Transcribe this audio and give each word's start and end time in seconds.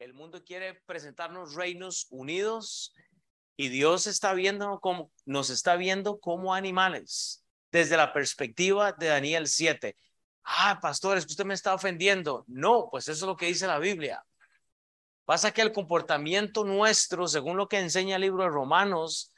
El 0.00 0.14
mundo 0.14 0.42
quiere 0.42 0.80
presentarnos 0.86 1.54
reinos 1.54 2.06
unidos 2.08 2.94
y 3.54 3.68
Dios 3.68 4.06
está 4.06 4.32
viendo 4.32 4.80
como, 4.80 5.12
nos 5.26 5.50
está 5.50 5.76
viendo 5.76 6.20
como 6.20 6.54
animales 6.54 7.44
desde 7.70 7.98
la 7.98 8.14
perspectiva 8.14 8.92
de 8.92 9.08
Daniel 9.08 9.46
7. 9.46 9.94
Ah, 10.42 10.78
pastor, 10.80 11.18
es 11.18 11.26
que 11.26 11.32
usted 11.32 11.44
me 11.44 11.52
está 11.52 11.74
ofendiendo. 11.74 12.46
No, 12.48 12.88
pues 12.90 13.08
eso 13.08 13.26
es 13.26 13.28
lo 13.28 13.36
que 13.36 13.44
dice 13.44 13.66
la 13.66 13.78
Biblia. 13.78 14.24
Pasa 15.26 15.52
que 15.52 15.60
el 15.60 15.70
comportamiento 15.70 16.64
nuestro, 16.64 17.28
según 17.28 17.58
lo 17.58 17.68
que 17.68 17.78
enseña 17.78 18.16
el 18.16 18.22
libro 18.22 18.44
de 18.44 18.48
Romanos, 18.48 19.34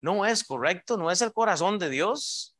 no 0.00 0.24
es 0.24 0.44
correcto, 0.44 0.98
no 0.98 1.10
es 1.10 1.20
el 1.20 1.32
corazón 1.32 1.80
de 1.80 1.90
Dios. 1.90 2.56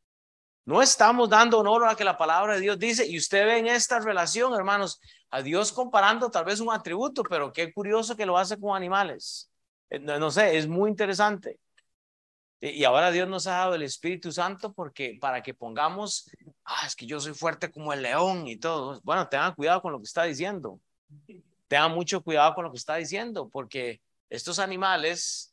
No 0.70 0.80
estamos 0.80 1.28
dando 1.28 1.58
honor 1.58 1.88
a 1.88 1.96
que 1.96 2.04
la 2.04 2.16
palabra 2.16 2.54
de 2.54 2.60
Dios 2.60 2.78
dice. 2.78 3.04
Y 3.04 3.18
usted 3.18 3.44
ve 3.44 3.58
en 3.58 3.66
esta 3.66 3.98
relación, 3.98 4.54
hermanos, 4.54 5.00
a 5.28 5.42
Dios 5.42 5.72
comparando 5.72 6.30
tal 6.30 6.44
vez 6.44 6.60
un 6.60 6.70
atributo, 6.70 7.24
pero 7.24 7.52
qué 7.52 7.72
curioso 7.72 8.14
que 8.14 8.24
lo 8.24 8.38
hace 8.38 8.56
con 8.56 8.76
animales. 8.76 9.50
Eh, 9.88 9.98
no, 9.98 10.30
sé, 10.30 10.56
es 10.56 10.68
muy 10.68 10.88
interesante. 10.88 11.58
Y 12.60 12.84
ahora 12.84 13.10
Dios 13.10 13.28
nos 13.28 13.48
ha 13.48 13.56
dado 13.56 13.74
el 13.74 13.82
Espíritu 13.82 14.30
Santo 14.30 14.72
porque 14.72 15.18
para 15.20 15.42
que 15.42 15.54
pongamos, 15.54 16.30
ah, 16.64 16.86
es 16.86 16.94
que 16.94 17.04
yo 17.04 17.18
soy 17.18 17.34
fuerte 17.34 17.72
como 17.72 17.92
el 17.92 18.02
león 18.02 18.46
y 18.46 18.56
todo. 18.56 19.00
Bueno, 19.02 19.28
tengan 19.28 19.56
cuidado 19.56 19.82
con 19.82 19.90
lo 19.90 19.98
que 19.98 20.04
está 20.04 20.22
diciendo. 20.22 20.78
Tengan 21.66 21.90
mucho 21.90 22.22
cuidado 22.22 22.54
con 22.54 22.64
lo 22.64 22.70
que 22.70 22.78
está 22.78 22.94
diciendo 22.94 23.48
porque 23.48 24.00
estos 24.28 24.60
animales 24.60 25.49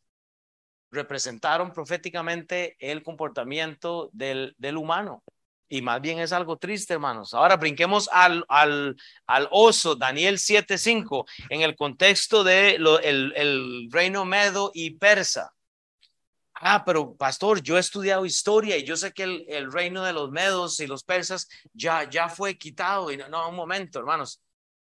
representaron 0.92 1.72
proféticamente 1.74 2.76
el 2.80 3.04
comportamiento 3.04 4.10
del, 4.14 4.56
del 4.58 4.78
humano. 4.78 5.24
Y 5.70 5.82
más 5.82 6.02
bien 6.02 6.20
es 6.20 6.32
algo 6.32 6.58
triste, 6.58 6.94
hermanos. 6.94 7.34
Ahora 7.34 7.58
brinquemos 7.58 8.10
al, 8.14 8.46
al, 8.48 8.96
al 9.26 9.48
oso, 9.52 9.96
Daniel 9.96 10.38
7:5, 10.38 11.26
en 11.50 11.62
el 11.62 11.76
contexto 11.76 12.44
de 12.44 12.78
lo, 12.80 13.00
el, 13.00 13.34
el 13.36 13.90
reino 13.92 14.24
medo 14.24 14.72
y 14.74 14.92
persa. 14.92 15.54
Ah, 16.54 16.84
pero 16.86 17.16
pastor, 17.16 17.62
yo 17.62 17.78
he 17.78 17.80
estudiado 17.80 18.26
historia 18.26 18.78
y 18.78 18.84
yo 18.84 18.96
sé 18.96 19.12
que 19.14 19.24
el, 19.24 19.46
el, 19.48 19.72
reino 19.72 20.04
de 20.04 20.14
los 20.14 20.32
medos 20.32 20.80
y 20.80 20.88
los 20.88 21.04
persas 21.04 21.48
ya, 21.74 22.10
ya 22.10 22.30
fue 22.30 22.58
quitado. 22.58 23.12
Y 23.12 23.18
no, 23.18 23.28
no, 23.30 23.50
un 23.50 23.56
momento, 23.56 24.00
hermanos, 24.00 24.42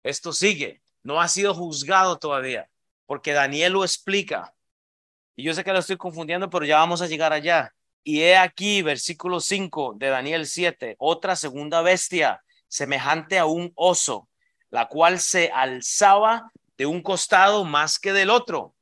esto 0.03 0.33
sigue, 0.33 0.81
no 1.03 1.21
ha 1.21 1.27
sido 1.29 1.53
juzgado 1.53 2.17
todavía, 2.19 2.69
porque 3.05 3.31
Daniel 3.31 3.73
lo 3.73 3.83
explica. 3.83 4.53
Y 5.35 5.43
yo 5.43 5.53
sé 5.53 5.63
que 5.63 5.73
lo 5.73 5.79
estoy 5.79 5.97
confundiendo, 5.97 6.49
pero 6.49 6.65
ya 6.65 6.77
vamos 6.77 7.01
a 7.01 7.07
llegar 7.07 7.33
allá. 7.33 7.73
Y 8.03 8.21
he 8.21 8.37
aquí, 8.37 8.81
versículo 8.81 9.39
5 9.39 9.95
de 9.97 10.09
Daniel 10.09 10.45
7, 10.45 10.95
otra 10.99 11.35
segunda 11.35 11.81
bestia, 11.81 12.43
semejante 12.67 13.39
a 13.39 13.45
un 13.45 13.71
oso, 13.75 14.29
la 14.69 14.87
cual 14.87 15.19
se 15.19 15.51
alzaba 15.51 16.51
de 16.77 16.85
un 16.85 17.01
costado 17.01 17.63
más 17.63 17.99
que 17.99 18.13
del 18.13 18.29
otro. 18.29 18.75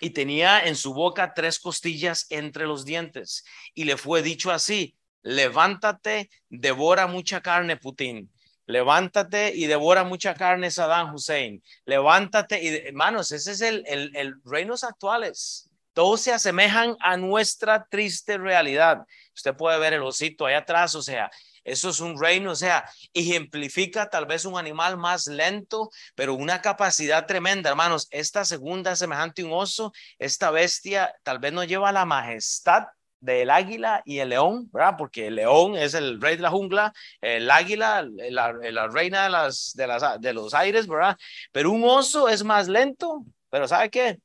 Y 0.00 0.10
tenía 0.10 0.64
en 0.64 0.74
su 0.74 0.92
boca 0.92 1.34
tres 1.34 1.58
costillas 1.58 2.26
entre 2.30 2.66
los 2.66 2.84
dientes. 2.84 3.44
Y 3.74 3.84
le 3.84 3.96
fue 3.96 4.22
dicho 4.22 4.50
así, 4.50 4.96
levántate, 5.22 6.30
devora 6.48 7.06
mucha 7.06 7.40
carne, 7.40 7.76
Putin. 7.76 8.30
Levántate 8.66 9.52
y 9.54 9.66
devora 9.66 10.04
mucha 10.04 10.34
carne, 10.34 10.70
Saddam 10.70 11.14
Hussein. 11.14 11.62
Levántate 11.84 12.62
y, 12.62 12.68
hermanos, 12.86 13.30
ese 13.32 13.52
es 13.52 13.60
el, 13.60 13.84
el, 13.86 14.14
el 14.16 14.34
reinos 14.44 14.84
actuales. 14.84 15.70
Todos 15.92 16.22
se 16.22 16.32
asemejan 16.32 16.96
a 17.00 17.16
nuestra 17.16 17.84
triste 17.84 18.38
realidad. 18.38 19.04
Usted 19.34 19.54
puede 19.54 19.78
ver 19.78 19.92
el 19.92 20.02
osito 20.02 20.46
ahí 20.46 20.54
atrás, 20.54 20.94
o 20.94 21.02
sea, 21.02 21.30
eso 21.64 21.88
es 21.88 22.00
un 22.00 22.20
reino, 22.20 22.50
o 22.50 22.56
sea, 22.56 22.88
ejemplifica 23.14 24.10
tal 24.10 24.26
vez 24.26 24.44
un 24.44 24.58
animal 24.58 24.98
más 24.98 25.26
lento, 25.26 25.90
pero 26.14 26.34
una 26.34 26.60
capacidad 26.60 27.26
tremenda, 27.26 27.70
hermanos. 27.70 28.06
Esta 28.10 28.44
segunda 28.44 28.96
semejante 28.96 29.42
a 29.42 29.46
un 29.46 29.52
oso, 29.52 29.92
esta 30.18 30.50
bestia 30.50 31.14
tal 31.22 31.38
vez 31.38 31.52
no 31.52 31.64
lleva 31.64 31.90
la 31.90 32.04
majestad 32.04 32.84
del 33.24 33.48
águila 33.48 34.02
y 34.04 34.18
el 34.18 34.28
león, 34.28 34.68
¿verdad? 34.70 34.96
Porque 34.98 35.28
el 35.28 35.36
león 35.36 35.76
es 35.76 35.94
el 35.94 36.20
rey 36.20 36.36
de 36.36 36.42
la 36.42 36.50
jungla, 36.50 36.92
el 37.22 37.50
águila, 37.50 38.06
la, 38.30 38.88
reina 38.88 39.24
de, 39.24 39.30
las, 39.30 39.72
de, 39.74 39.86
las, 39.86 40.20
de 40.20 40.32
los 40.34 40.52
aires, 40.52 40.86
¿verdad? 40.86 41.16
Pero 41.50 41.70
un 41.70 41.84
oso 41.84 42.28
es 42.28 42.44
más 42.44 42.68
lento, 42.68 43.24
pero 43.48 43.66
¿sabe 43.66 43.90
qué? 43.90 44.20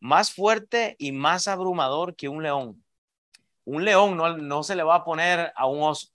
Más 0.00 0.32
fuerte 0.32 0.96
y 0.98 1.12
más 1.12 1.46
abrumador 1.46 2.16
que 2.16 2.28
un 2.28 2.42
león. 2.42 2.82
Un 3.64 3.84
león 3.84 4.16
no, 4.16 4.38
no 4.38 4.62
se 4.62 4.74
le 4.74 4.82
va 4.82 4.96
a 4.96 5.04
poner 5.04 5.52
a 5.54 5.66
un 5.66 5.82
oso. 5.82 6.08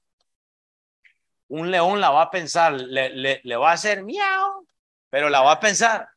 Un 1.49 1.69
león 1.69 2.01
la 2.01 2.09
va 2.09 2.23
a 2.23 2.31
pensar, 2.31 2.73
le, 2.73 3.09
le, 3.09 3.41
le 3.43 3.55
va 3.57 3.69
a 3.69 3.73
hacer 3.73 4.03
miau, 4.03 4.67
pero 5.11 5.29
la 5.29 5.41
va 5.41 5.51
a 5.51 5.59
pensar 5.59 6.12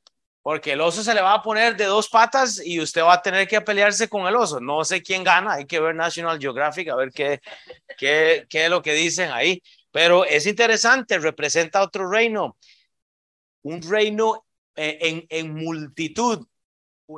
porque 0.47 0.75
el 0.75 0.81
oso 0.81 1.03
se 1.03 1.13
le 1.13 1.21
va 1.23 1.35
a 1.35 1.43
poner 1.43 1.77
de 1.77 1.87
dos 1.87 2.09
patas 2.09 2.65
y 2.65 2.79
usted 2.79 3.03
va 3.03 3.15
a 3.15 3.21
tener 3.21 3.49
que 3.49 3.61
pelearse 3.61 4.09
con 4.09 4.29
el 4.29 4.37
oso. 4.37 4.61
No 4.61 4.85
sé 4.85 5.03
quién 5.03 5.25
gana, 5.25 5.55
hay 5.55 5.67
que 5.67 5.81
ver 5.81 5.93
National 5.93 6.39
Geographic 6.39 6.89
a 6.89 6.95
ver 6.95 7.11
qué, 7.11 7.41
qué, 7.99 8.47
qué 8.49 8.67
es 8.67 8.71
lo 8.71 8.81
que 8.81 8.93
dicen 8.93 9.33
ahí. 9.33 9.61
Pero 9.91 10.25
es 10.25 10.47
interesante, 10.47 11.19
representa 11.19 11.83
otro 11.83 12.09
reino, 12.09 12.57
un 13.63 13.83
reino 13.83 14.47
eh, 14.77 14.99
en, 15.01 15.27
en 15.31 15.53
multitud. 15.53 16.47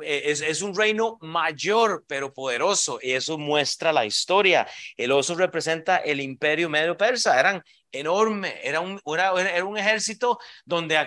Eh, 0.03 0.23
es, 0.25 0.41
es, 0.41 0.63
un 0.63 0.75
reino 0.75 1.19
mayor 1.21 2.05
pero 2.07 2.33
poderoso 2.33 2.97
y 2.99 3.11
eso 3.11 3.37
muestra 3.37 3.93
la 3.93 4.07
historia. 4.07 4.67
El 4.97 5.11
oso 5.11 5.35
representa 5.35 5.97
el 5.97 6.19
imperio 6.19 6.67
medio 6.67 6.97
persa, 6.97 7.39
eran 7.39 7.63
enorme, 7.91 8.55
era 8.63 8.79
un, 8.79 8.99
era, 9.05 9.39
era 9.39 9.65
un 9.65 9.77
ejército 9.77 10.39
donde 10.65 10.97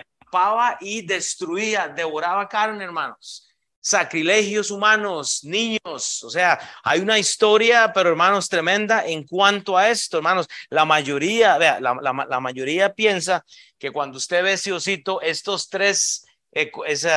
y 0.80 1.02
destruía, 1.02 1.88
devoraba 1.88 2.48
carne, 2.48 2.84
hermanos. 2.84 3.48
Sacrilegios 3.80 4.70
humanos, 4.70 5.42
niños, 5.42 6.22
o 6.22 6.30
sea, 6.30 6.58
hay 6.84 7.00
una 7.00 7.18
historia, 7.18 7.92
pero 7.92 8.10
hermanos, 8.10 8.48
tremenda 8.48 9.04
en 9.04 9.26
cuanto 9.26 9.76
a 9.76 9.90
esto, 9.90 10.18
hermanos. 10.18 10.46
La 10.70 10.84
mayoría, 10.84 11.58
vea, 11.58 11.80
la, 11.80 12.40
mayoría 12.40 12.94
piensa 12.94 13.44
que 13.78 13.90
cuando 13.90 14.18
usted 14.18 14.44
ve 14.44 14.52
ese 14.52 14.72
osito, 14.72 15.20
estos 15.20 15.68
tres, 15.68 16.24
eh, 16.52 16.70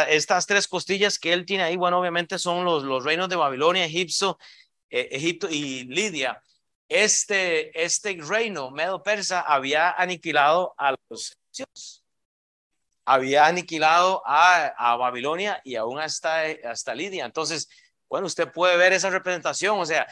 estas 0.10 0.48
tres 0.48 0.68
costillas 0.68 1.20
que 1.20 1.34
él 1.34 1.46
tiene 1.46 1.64
ahí, 1.64 1.76
bueno, 1.76 2.00
obviamente 2.00 2.40
son 2.40 2.66
los, 2.66 2.84
los 2.84 3.04
reinos 3.04 3.30
de 3.30 3.36
Babilonia, 3.36 3.86
Egipto, 3.86 4.40
eh, 4.90 5.10
Egipto 5.12 5.48
y 5.50 5.84
Lidia. 5.84 6.42
Este, 6.90 7.84
este 7.84 8.18
reino 8.22 8.72
medo 8.72 9.04
persa 9.04 9.42
había 9.42 9.92
aniquilado 9.92 10.74
a 10.78 10.96
los 11.10 11.32
egipcios 11.32 12.05
había 13.06 13.46
aniquilado 13.46 14.22
a, 14.26 14.96
Babilonia 14.98 15.62
y 15.64 15.76
aún 15.76 16.00
hasta, 16.00 16.44
hasta 16.64 16.96
Lidia. 16.96 17.26
Entonces, 17.26 17.70
bueno, 18.10 18.28
usted 18.28 18.52
puede 18.52 18.78
ver 18.78 18.94
esa 18.94 19.10
representación, 19.10 19.80
o 19.80 19.86
sea, 19.86 20.08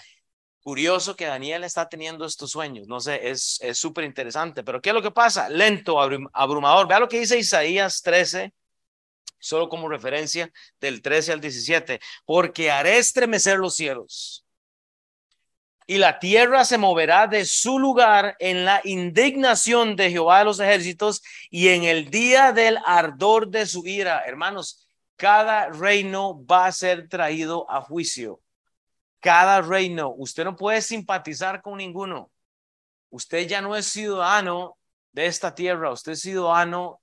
curioso 0.61 1.15
que 1.15 1.25
Daniel 1.25 1.63
está 1.63 1.89
teniendo 1.89 2.25
estos 2.25 2.51
sueños, 2.51 2.87
no 2.87 2.99
sé, 2.99 3.29
es 3.29 3.59
súper 3.73 4.05
interesante, 4.05 4.63
pero 4.63 4.81
¿qué 4.81 4.89
es 4.89 4.95
lo 4.95 5.01
que 5.01 5.11
pasa? 5.11 5.49
Lento, 5.49 5.99
abrumador. 5.99 6.87
Vea 6.87 6.99
lo 6.99 7.09
que 7.09 7.19
dice 7.19 7.37
Isaías 7.37 8.01
13, 8.01 8.53
solo 9.39 9.67
como 9.67 9.89
referencia 9.89 10.51
del 10.79 11.01
13 11.01 11.33
al 11.33 11.41
17, 11.41 11.99
porque 12.25 12.71
haré 12.71 12.97
estremecer 12.97 13.57
los 13.57 13.75
cielos 13.75 14.42
y 15.87 15.97
la 15.97 16.19
tierra 16.19 16.65
se 16.65 16.77
moverá 16.77 17.27
de 17.27 17.45
su 17.45 17.79
lugar 17.79 18.35
en 18.39 18.65
la 18.65 18.81
indignación 18.83 19.95
de 19.95 20.11
Jehová 20.11 20.39
de 20.39 20.45
los 20.45 20.59
ejércitos 20.59 21.21
y 21.49 21.69
en 21.69 21.83
el 21.83 22.09
día 22.09 22.51
del 22.51 22.79
ardor 22.85 23.49
de 23.49 23.65
su 23.65 23.85
ira. 23.85 24.23
Hermanos, 24.25 24.87
cada 25.15 25.69
reino 25.69 26.45
va 26.45 26.65
a 26.65 26.71
ser 26.71 27.07
traído 27.07 27.69
a 27.69 27.81
juicio. 27.81 28.39
Cada 29.19 29.61
reino, 29.61 30.13
usted 30.17 30.43
no 30.43 30.55
puede 30.55 30.81
simpatizar 30.81 31.61
con 31.61 31.77
ninguno. 31.77 32.29
Usted 33.09 33.47
ya 33.47 33.61
no 33.61 33.75
es 33.75 33.85
ciudadano 33.85 34.77
de 35.11 35.27
esta 35.27 35.53
tierra, 35.55 35.91
usted 35.91 36.13
es 36.13 36.21
ciudadano 36.21 36.99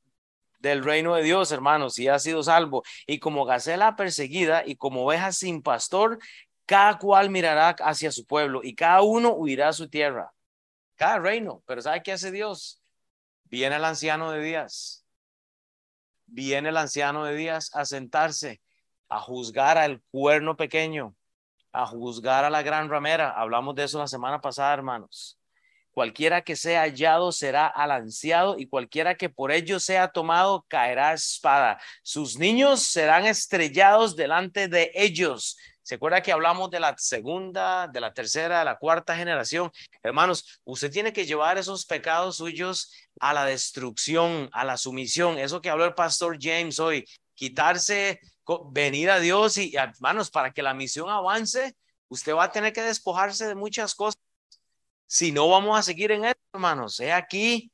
del 0.58 0.84
reino 0.84 1.14
de 1.14 1.22
Dios, 1.22 1.52
hermanos, 1.52 1.98
y 1.98 2.08
ha 2.08 2.18
sido 2.18 2.42
salvo. 2.42 2.82
Y 3.06 3.18
como 3.18 3.44
gacela 3.44 3.96
perseguida 3.96 4.64
y 4.66 4.76
como 4.76 5.04
oveja 5.04 5.32
sin 5.32 5.62
pastor, 5.62 6.18
cada 6.70 6.98
cual 6.98 7.30
mirará 7.30 7.70
hacia 7.80 8.12
su 8.12 8.24
pueblo 8.24 8.60
y 8.62 8.76
cada 8.76 9.02
uno 9.02 9.32
huirá 9.32 9.70
a 9.70 9.72
su 9.72 9.88
tierra. 9.88 10.32
Cada 10.94 11.18
reino. 11.18 11.64
Pero 11.66 11.82
¿sabe 11.82 12.00
qué 12.00 12.12
hace 12.12 12.30
Dios? 12.30 12.80
Viene 13.46 13.74
el 13.74 13.84
anciano 13.84 14.30
de 14.30 14.40
días. 14.40 15.04
Viene 16.26 16.68
el 16.68 16.76
anciano 16.76 17.24
de 17.24 17.34
días 17.34 17.74
a 17.74 17.84
sentarse, 17.84 18.60
a 19.08 19.18
juzgar 19.18 19.78
al 19.78 20.00
cuerno 20.12 20.56
pequeño, 20.56 21.16
a 21.72 21.86
juzgar 21.86 22.44
a 22.44 22.50
la 22.50 22.62
gran 22.62 22.88
ramera. 22.88 23.30
Hablamos 23.30 23.74
de 23.74 23.82
eso 23.82 23.98
la 23.98 24.06
semana 24.06 24.40
pasada, 24.40 24.72
hermanos. 24.72 25.40
Cualquiera 25.90 26.42
que 26.42 26.54
sea 26.54 26.82
hallado 26.82 27.32
será 27.32 27.66
alanceado 27.66 28.56
y 28.56 28.68
cualquiera 28.68 29.16
que 29.16 29.28
por 29.28 29.50
ello 29.50 29.80
sea 29.80 30.06
tomado 30.06 30.64
caerá 30.68 31.14
espada. 31.14 31.80
Sus 32.04 32.38
niños 32.38 32.84
serán 32.84 33.26
estrellados 33.26 34.14
delante 34.14 34.68
de 34.68 34.92
ellos 34.94 35.56
¿Se 35.82 35.94
acuerda 35.96 36.22
que 36.22 36.32
hablamos 36.32 36.70
de 36.70 36.80
la 36.80 36.94
segunda, 36.98 37.88
de 37.88 38.00
la 38.00 38.12
tercera, 38.12 38.60
de 38.60 38.64
la 38.64 38.78
cuarta 38.78 39.16
generación? 39.16 39.70
Hermanos, 40.02 40.60
usted 40.64 40.90
tiene 40.90 41.12
que 41.12 41.26
llevar 41.26 41.58
esos 41.58 41.86
pecados 41.86 42.36
suyos 42.36 42.92
a 43.18 43.32
la 43.32 43.44
destrucción, 43.44 44.48
a 44.52 44.64
la 44.64 44.76
sumisión. 44.76 45.38
Eso 45.38 45.60
que 45.60 45.70
habló 45.70 45.84
el 45.84 45.94
pastor 45.94 46.36
James 46.40 46.78
hoy. 46.78 47.04
quitarse, 47.34 48.20
venir 48.72 49.10
a 49.10 49.18
Dios 49.18 49.56
y 49.56 49.74
hermanos, 49.76 50.30
para 50.30 50.52
que 50.52 50.62
la 50.62 50.74
misión 50.74 51.08
avance, 51.08 51.74
usted 52.08 52.34
va 52.34 52.44
a 52.44 52.52
tener 52.52 52.72
que 52.72 52.82
despojarse 52.82 53.46
de 53.46 53.54
muchas 53.54 53.94
cosas. 53.94 54.20
Si 55.06 55.32
no, 55.32 55.48
vamos 55.48 55.78
a 55.78 55.82
seguir 55.82 56.12
en 56.12 56.24
esto, 56.24 56.40
hermanos. 56.52 57.00
He 57.00 57.12
aquí. 57.12 57.72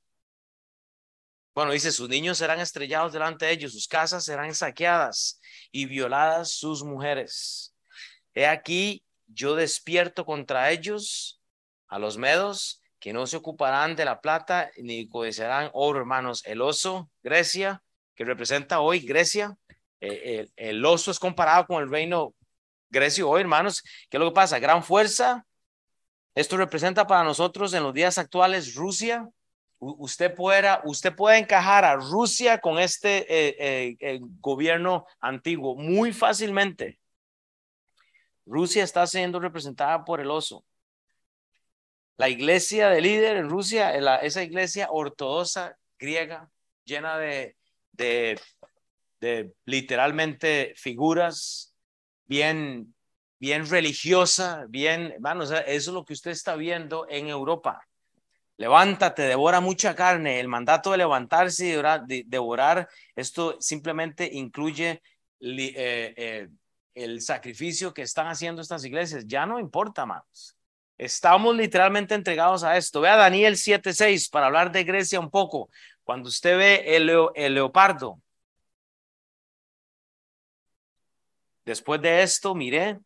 Bueno, 1.54 1.72
dice, 1.72 1.90
sus 1.90 2.08
niños 2.08 2.38
serán 2.38 2.60
estrellados 2.60 3.12
delante 3.12 3.46
de 3.46 3.52
ellos, 3.52 3.72
sus 3.72 3.88
casas 3.88 4.24
serán 4.24 4.54
saqueadas 4.54 5.40
y 5.72 5.86
violadas 5.86 6.50
sus 6.50 6.82
mujeres. 6.82 7.75
He 8.36 8.46
aquí, 8.46 9.02
yo 9.28 9.56
despierto 9.56 10.26
contra 10.26 10.70
ellos 10.70 11.40
a 11.88 11.98
los 11.98 12.18
medos 12.18 12.82
que 13.00 13.14
no 13.14 13.26
se 13.26 13.38
ocuparán 13.38 13.96
de 13.96 14.04
la 14.04 14.20
plata 14.20 14.70
ni 14.76 15.08
codiciarán 15.08 15.70
oro, 15.72 16.00
hermanos. 16.00 16.44
El 16.44 16.60
oso, 16.60 17.08
Grecia, 17.22 17.82
que 18.14 18.26
representa 18.26 18.80
hoy 18.80 19.00
Grecia, 19.00 19.56
eh, 20.02 20.48
el, 20.56 20.84
oso 20.84 21.10
es 21.10 21.18
comparado 21.18 21.66
con 21.66 21.82
el 21.82 21.88
reino 21.88 22.34
grecio 22.90 23.30
hoy, 23.30 23.40
hermanos. 23.40 23.82
¿Qué 24.10 24.18
es 24.18 24.20
lo 24.20 24.28
que 24.28 24.34
pasa? 24.34 24.58
Gran 24.58 24.84
fuerza. 24.84 25.46
Esto 26.34 26.58
representa 26.58 27.06
para 27.06 27.24
nosotros 27.24 27.72
en 27.72 27.84
los 27.84 27.94
días 27.94 28.18
actuales 28.18 28.74
Rusia. 28.74 29.26
usted, 29.78 30.34
pueda, 30.34 30.82
usted 30.84 31.14
puede 31.16 31.38
encajar 31.38 31.86
a 31.86 31.96
Rusia 31.96 32.58
con 32.58 32.78
este 32.78 33.24
eh, 33.30 33.96
eh, 33.98 34.18
gobierno 34.40 35.06
antiguo 35.20 35.74
muy 35.74 36.12
fácilmente. 36.12 36.98
Rusia 38.46 38.84
está 38.84 39.06
siendo 39.06 39.40
representada 39.40 40.04
por 40.04 40.20
el 40.20 40.30
oso. 40.30 40.64
La 42.16 42.28
iglesia 42.28 42.88
de 42.88 43.02
líder 43.02 43.36
en 43.36 43.50
Rusia, 43.50 43.94
esa 44.22 44.42
iglesia 44.42 44.88
ortodoxa 44.90 45.76
griega, 45.98 46.48
llena 46.84 47.18
de, 47.18 47.56
de, 47.92 48.40
de 49.20 49.52
literalmente 49.66 50.72
figuras 50.76 51.74
bien, 52.24 52.94
bien 53.38 53.68
religiosa, 53.68 54.64
bien, 54.68 55.14
bueno, 55.18 55.42
eso 55.42 55.56
es 55.66 55.86
lo 55.88 56.04
que 56.04 56.14
usted 56.14 56.30
está 56.30 56.56
viendo 56.56 57.06
en 57.10 57.28
Europa. 57.28 57.86
Levántate, 58.58 59.22
devora 59.22 59.60
mucha 59.60 59.94
carne. 59.94 60.40
El 60.40 60.48
mandato 60.48 60.90
de 60.90 60.98
levantarse 60.98 61.66
y 62.08 62.22
devorar, 62.22 62.88
esto 63.14 63.60
simplemente 63.60 64.28
incluye 64.32 65.02
eh, 65.40 66.14
eh, 66.16 66.48
el 66.96 67.20
sacrificio 67.20 67.94
que 67.94 68.02
están 68.02 68.26
haciendo 68.26 68.62
estas 68.62 68.84
iglesias. 68.84 69.24
Ya 69.26 69.46
no 69.46 69.60
importa 69.60 70.06
más. 70.06 70.56
Estamos 70.98 71.54
literalmente 71.54 72.14
entregados 72.14 72.64
a 72.64 72.76
esto. 72.76 73.02
Vea 73.02 73.16
Daniel 73.16 73.56
7:6 73.56 74.30
para 74.30 74.46
hablar 74.46 74.72
de 74.72 74.82
Grecia 74.82 75.20
un 75.20 75.30
poco. 75.30 75.68
Cuando 76.04 76.28
usted 76.28 76.56
ve 76.56 76.96
el, 76.96 77.06
leopardo, 77.54 78.20
después 81.64 82.00
de 82.00 82.22
esto 82.22 82.54
miré 82.54 82.98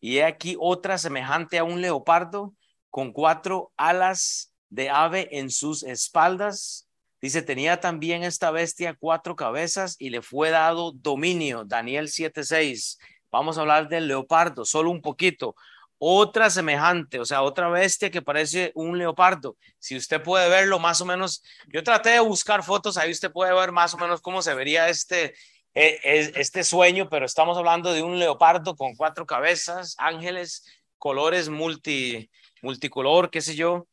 y 0.00 0.18
he 0.18 0.24
aquí 0.24 0.56
otra 0.58 0.98
semejante 0.98 1.58
a 1.58 1.64
un 1.64 1.80
leopardo 1.80 2.54
con 2.90 3.12
cuatro 3.12 3.72
alas 3.76 4.52
de 4.68 4.90
ave 4.90 5.28
en 5.30 5.50
sus 5.50 5.84
espaldas. 5.84 6.85
Dice, 7.26 7.42
tenía 7.42 7.80
también 7.80 8.22
esta 8.22 8.52
bestia 8.52 8.94
cuatro 8.96 9.34
cabezas 9.34 9.96
y 9.98 10.10
le 10.10 10.22
fue 10.22 10.50
dado 10.50 10.92
dominio. 10.92 11.64
Daniel 11.64 12.06
7:6. 12.06 12.98
Vamos 13.32 13.58
a 13.58 13.62
hablar 13.62 13.88
del 13.88 14.06
leopardo, 14.06 14.64
solo 14.64 14.92
un 14.92 15.02
poquito 15.02 15.56
otra 15.98 16.50
semejante, 16.50 17.18
o 17.18 17.24
sea, 17.24 17.42
otra 17.42 17.68
bestia 17.68 18.12
que 18.12 18.22
parece 18.22 18.70
un 18.76 18.96
leopardo. 18.96 19.56
Si 19.80 19.96
usted 19.96 20.22
puede 20.22 20.48
verlo 20.48 20.78
más 20.78 21.00
o 21.00 21.04
menos, 21.04 21.42
yo 21.66 21.82
traté 21.82 22.10
de 22.10 22.20
buscar 22.20 22.62
fotos, 22.62 22.96
ahí 22.96 23.10
usted 23.10 23.32
puede 23.32 23.52
ver 23.52 23.72
más 23.72 23.92
o 23.94 23.98
menos 23.98 24.20
cómo 24.20 24.40
se 24.40 24.54
vería 24.54 24.88
este, 24.88 25.34
e, 25.74 25.98
e, 26.04 26.32
este 26.36 26.62
sueño, 26.62 27.08
pero 27.10 27.26
estamos 27.26 27.58
hablando 27.58 27.92
de 27.92 28.04
un 28.04 28.20
leopardo 28.20 28.76
con 28.76 28.94
cuatro 28.94 29.26
cabezas, 29.26 29.96
ángeles, 29.98 30.64
colores 30.96 31.48
multi, 31.48 32.30
multicolor, 32.62 33.30
qué 33.30 33.40
sé 33.40 33.56
yo. 33.56 33.88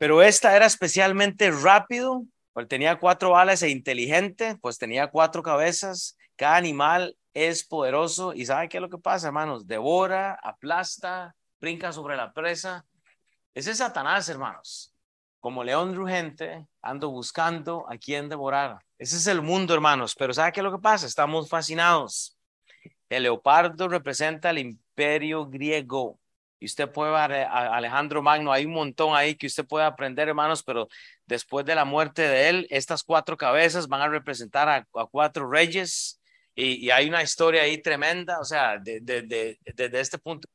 Pero 0.00 0.22
esta 0.22 0.56
era 0.56 0.64
especialmente 0.64 1.50
rápido, 1.50 2.24
pues 2.54 2.66
tenía 2.68 2.98
cuatro 2.98 3.36
alas 3.36 3.62
e 3.62 3.68
inteligente, 3.68 4.56
pues 4.62 4.78
tenía 4.78 5.08
cuatro 5.08 5.42
cabezas. 5.42 6.16
Cada 6.36 6.56
animal 6.56 7.18
es 7.34 7.66
poderoso 7.66 8.32
y 8.32 8.46
¿sabe 8.46 8.70
qué 8.70 8.78
es 8.78 8.80
lo 8.80 8.88
que 8.88 8.96
pasa, 8.96 9.26
hermanos? 9.26 9.66
Devora, 9.66 10.38
aplasta, 10.42 11.36
brinca 11.60 11.92
sobre 11.92 12.16
la 12.16 12.32
presa. 12.32 12.86
Ese 13.52 13.72
es 13.72 13.76
Satanás, 13.76 14.26
hermanos. 14.30 14.94
Como 15.38 15.64
león 15.64 15.94
rugente, 15.94 16.66
ando 16.80 17.10
buscando 17.10 17.84
a 17.86 17.98
quien 17.98 18.30
devorar. 18.30 18.78
Ese 18.96 19.18
es 19.18 19.26
el 19.26 19.42
mundo, 19.42 19.74
hermanos. 19.74 20.14
Pero 20.14 20.32
¿sabe 20.32 20.52
qué 20.52 20.60
es 20.60 20.64
lo 20.64 20.72
que 20.72 20.80
pasa? 20.80 21.06
Estamos 21.06 21.50
fascinados. 21.50 22.38
El 23.10 23.24
leopardo 23.24 23.86
representa 23.86 24.48
el 24.48 24.60
imperio 24.60 25.44
griego. 25.44 26.19
Y 26.60 26.66
usted 26.66 26.88
puede 26.90 27.16
a 27.16 27.74
Alejandro 27.74 28.22
Magno, 28.22 28.52
hay 28.52 28.66
un 28.66 28.74
montón 28.74 29.16
ahí 29.16 29.34
que 29.34 29.46
usted 29.48 29.66
puede 29.66 29.84
aprender, 29.84 30.28
hermanos, 30.28 30.62
pero 30.62 30.88
después 31.26 31.66
de 31.66 31.74
la 31.74 31.84
muerte 31.84 32.22
de 32.22 32.48
él, 32.50 32.66
estas 32.70 33.02
cuatro 33.02 33.36
cabezas 33.36 33.88
van 33.88 34.02
a 34.02 34.08
representar 34.08 34.68
a 34.68 34.86
cuatro 35.06 35.50
reyes 35.50 36.20
y, 36.54 36.90
hay 36.90 37.08
una 37.08 37.22
historia 37.22 37.62
ahí 37.62 37.80
tremenda, 37.80 38.38
o 38.40 38.44
sea, 38.44 38.78
desde 38.78 39.22
de, 39.22 39.58
este 39.74 40.18
punto 40.18 40.48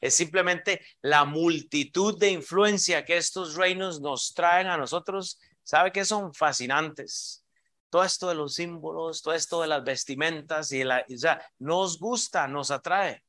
es 0.00 0.14
simplemente 0.14 0.84
la 1.00 1.24
multitud 1.24 2.18
de 2.18 2.30
influencia 2.30 3.04
que 3.04 3.16
estos 3.16 3.54
reinos 3.54 4.00
nos 4.00 4.34
traen 4.34 4.66
a 4.66 4.76
nosotros, 4.76 5.38
sabe 5.62 5.92
que 5.92 6.04
son 6.04 6.34
fascinantes. 6.34 7.44
Todo 7.88 8.04
esto 8.04 8.28
de 8.28 8.34
los 8.34 8.54
símbolos, 8.54 9.22
todo 9.22 9.34
esto 9.34 9.62
de 9.62 9.68
las 9.68 9.84
vestimentas 9.84 10.72
y 10.72 10.84
la, 10.84 11.06
nos 11.58 11.98
gusta, 11.98 12.46
nos 12.48 12.70
atrae. 12.70 13.22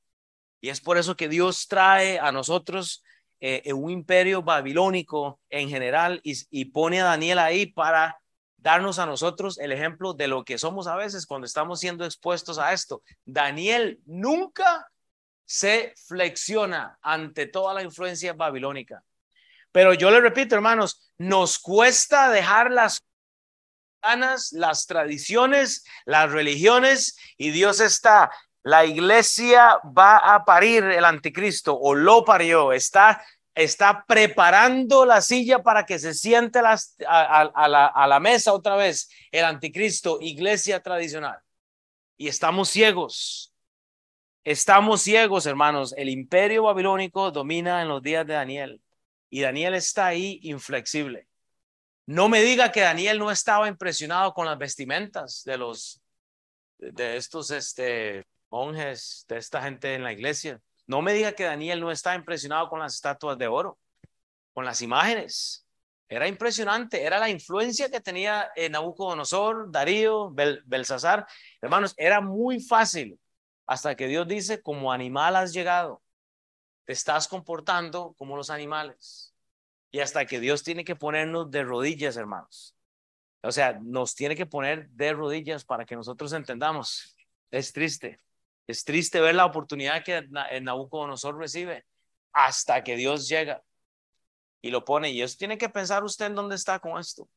Y 0.62 0.70
es 0.70 0.82
por 0.82 0.98
eso 0.98 1.16
que 1.16 1.30
Dios 1.30 1.68
trae 1.68 2.20
a 2.20 2.32
nosotros 2.32 3.04
eh, 3.40 3.72
un 3.74 3.90
imperio 3.92 4.42
babilónico 4.44 5.40
en 5.50 5.70
general 5.70 6.20
y, 6.24 6.36
y 6.50 6.66
pone 6.66 7.02
a 7.02 7.06
Daniel 7.06 7.40
ahí 7.40 7.66
para 7.68 8.20
darnos 8.58 9.00
a 9.00 9.06
nosotros 9.06 9.58
el 9.58 9.72
ejemplo 9.72 10.14
de 10.14 10.28
lo 10.28 10.44
que 10.44 10.58
somos 10.58 10.88
a 10.88 10.96
veces 10.96 11.26
cuando 11.26 11.46
estamos 11.46 11.80
siendo 11.80 12.06
expuestos 12.06 12.60
a 12.60 12.74
esto. 12.74 13.02
Daniel 13.26 14.00
nunca 14.06 14.90
se 15.46 15.94
flexiona 16.08 17.00
ante 17.02 17.48
toda 17.48 17.74
la 17.74 17.82
influencia 17.82 18.34
babilónica. 18.34 19.04
Pero 19.72 19.94
yo 19.94 20.12
le 20.12 20.20
repito, 20.20 20.56
hermanos, 20.56 21.12
nos 21.18 21.60
cuesta 21.60 22.30
dejar 22.30 22.72
las 22.72 23.02
ganas, 24.02 24.52
las 24.52 24.86
tradiciones, 24.86 25.84
las 26.06 26.32
religiones 26.32 27.18
y 27.38 27.52
Dios 27.52 27.80
está. 27.80 28.32
La 28.64 28.86
iglesia 28.86 29.80
va 29.86 30.18
a 30.18 30.44
parir 30.46 30.84
el 30.84 31.06
anticristo 31.06 31.78
o 31.78 31.96
lo 31.96 32.26
parió, 32.26 32.74
está 32.74 33.24
está 33.56 34.06
preparando 34.08 35.06
la 35.06 35.22
silla 35.22 35.62
para 35.62 35.86
que 35.86 36.00
se 36.00 36.14
siente 36.14 36.60
a, 36.60 36.64
la, 36.64 37.86
a 37.88 38.08
la 38.08 38.20
mesa 38.20 38.54
otra 38.54 38.76
vez 38.76 39.10
el 39.32 39.44
anticristo, 39.44 40.20
iglesia 40.22 40.82
tradicional. 40.82 41.40
Y 42.18 42.28
estamos 42.28 42.70
ciegos. 42.70 43.54
Estamos 44.44 45.02
ciegos, 45.02 45.46
hermanos. 45.46 45.94
El 45.98 46.10
imperio 46.10 46.64
babilónico 46.64 47.32
domina 47.32 47.82
en 47.82 47.90
los 47.90 48.02
días 48.02 48.26
de 48.26 48.34
Daniel 48.34 48.82
y 49.30 49.42
Daniel 49.42 49.76
está 49.76 50.08
ahí 50.08 50.40
inflexible. 50.44 51.28
No 52.06 52.30
me 52.30 52.42
diga 52.42 52.72
que 52.72 52.82
Daniel 52.82 53.20
no 53.20 53.30
estaba 53.30 53.68
impresionado 53.68 54.34
con 54.34 54.46
las 54.46 54.58
vestimentas 54.58 55.44
de 55.46 55.58
los 55.58 56.02
de 56.78 57.18
estos 57.18 57.52
este 57.52 58.26
monjes, 58.50 59.26
de 59.28 59.38
esta 59.38 59.62
gente 59.62 59.94
en 59.94 60.04
la 60.04 60.12
iglesia. 60.12 60.62
No 60.88 61.02
me 61.02 61.14
diga 61.14 61.34
que 61.34 61.44
Daniel 61.44 61.80
no 61.80 61.92
está 61.92 62.16
impresionado 62.16 62.70
con 62.70 62.80
las 62.80 62.96
estatuas 62.96 63.38
de 63.38 63.48
oro, 63.48 63.78
con 64.54 64.66
las 64.66 64.82
imágenes. 64.82 65.66
Era 66.08 66.28
impresionante, 66.28 67.04
era 67.04 67.20
la 67.20 67.30
influencia 67.30 67.90
que 67.92 68.02
tenía 68.02 68.50
en 68.56 68.72
Nabucodonosor, 68.72 69.72
Darío, 69.72 70.32
Belsasar. 70.32 71.28
Hermanos, 71.62 71.94
era 71.98 72.20
muy 72.20 72.60
fácil 72.60 73.20
hasta 73.68 73.96
que 73.96 74.08
Dios 74.08 74.28
dice, 74.28 74.64
como 74.64 74.92
animal 74.92 75.36
has 75.36 75.54
llegado, 75.54 76.02
te 76.86 76.94
estás 76.94 77.28
comportando 77.28 78.16
como 78.18 78.36
los 78.36 78.50
animales. 78.50 79.36
Y 79.92 80.00
hasta 80.00 80.26
que 80.26 80.40
Dios 80.40 80.64
tiene 80.64 80.84
que 80.84 80.96
ponernos 80.96 81.52
de 81.52 81.64
rodillas, 81.64 82.18
hermanos. 82.18 82.76
O 83.44 83.52
sea, 83.52 83.80
nos 83.80 84.16
tiene 84.16 84.36
que 84.36 84.48
poner 84.48 84.90
de 84.90 85.14
rodillas 85.14 85.64
para 85.64 85.86
que 85.86 85.96
nosotros 85.96 86.34
entendamos. 86.34 87.16
Es 87.52 87.72
triste. 87.72 88.20
Es 88.70 88.84
triste 88.84 89.20
ver 89.20 89.34
la 89.34 89.48
oportunidad 89.48 90.04
que 90.04 90.28
Nabucodonosor 90.62 91.36
recibe 91.36 91.88
hasta 92.32 92.84
que 92.84 92.96
Dios 92.98 93.28
llega 93.28 93.64
y 94.62 94.70
lo 94.70 94.86
pone. 94.86 95.10
Y 95.10 95.24
eso 95.24 95.38
tiene 95.40 95.58
que 95.58 95.70
pensar 95.70 96.04
usted 96.04 96.28
en 96.28 96.36
dónde 96.36 96.56
está 96.56 96.78
con 96.78 97.00
esto. 97.00 97.28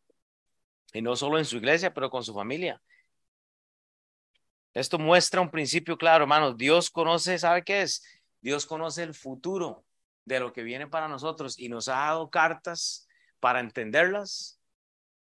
Y 0.93 1.01
no 1.01 1.17
solo 1.17 1.39
en 1.39 1.47
su 1.47 1.57
iglesia, 1.57 1.95
pero 1.95 2.11
con 2.11 2.23
su 2.23 2.35
familia. 2.35 2.83
Esto 4.75 4.99
muestra 4.99 5.41
un 5.41 5.51
principio 5.51 5.97
claro, 5.97 6.25
hermanos. 6.25 6.59
Dios 6.59 6.91
conoce, 6.91 7.39
¿sabe 7.39 7.65
qué 7.65 7.81
es? 7.81 8.05
Dios 8.43 8.67
conoce 8.67 9.03
el 9.03 9.15
futuro 9.15 9.87
de 10.27 10.39
lo 10.39 10.53
que 10.53 10.62
viene 10.62 10.87
para 10.87 11.09
nosotros 11.09 11.59
y 11.59 11.71
nos 11.71 11.89
ha 11.89 11.95
dado 11.95 12.29
cartas 12.29 13.09
para 13.41 13.61
entenderlas, 13.61 14.61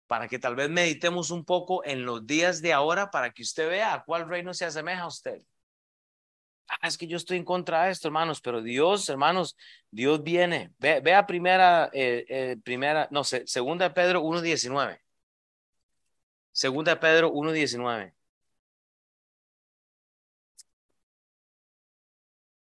para 0.08 0.28
que 0.28 0.40
tal 0.40 0.58
vez 0.58 0.70
meditemos 0.70 1.32
un 1.32 1.46
poco 1.46 1.86
en 1.86 2.06
los 2.06 2.28
días 2.28 2.62
de 2.62 2.74
ahora 2.74 3.12
para 3.12 3.32
que 3.32 3.44
usted 3.44 3.70
vea 3.70 3.94
a 3.94 4.04
cuál 4.04 4.28
reino 4.28 4.54
se 4.54 4.66
asemeja 4.66 5.04
a 5.04 5.08
usted. 5.08 5.42
Ah, 6.80 6.88
es 6.88 6.98
que 6.98 7.08
yo 7.08 7.18
estoy 7.18 7.38
en 7.38 7.44
contra 7.44 7.84
de 7.86 7.92
esto, 7.92 8.08
hermanos, 8.08 8.40
pero 8.40 8.62
Dios, 8.62 9.10
hermanos, 9.10 9.58
Dios 9.92 10.24
viene. 10.24 10.72
Ve, 10.80 11.02
vea 11.02 11.26
primera, 11.28 11.90
eh, 11.94 12.26
eh, 12.30 12.58
primera, 12.64 13.08
no 13.12 13.24
sé, 13.26 13.46
segunda 13.46 13.90
de 13.90 13.94
Pedro 13.94 14.22
1.19. 14.24 15.02
Segunda 16.54 16.92
de 16.94 16.98
Pedro 17.02 17.32
1.19. 17.34 18.14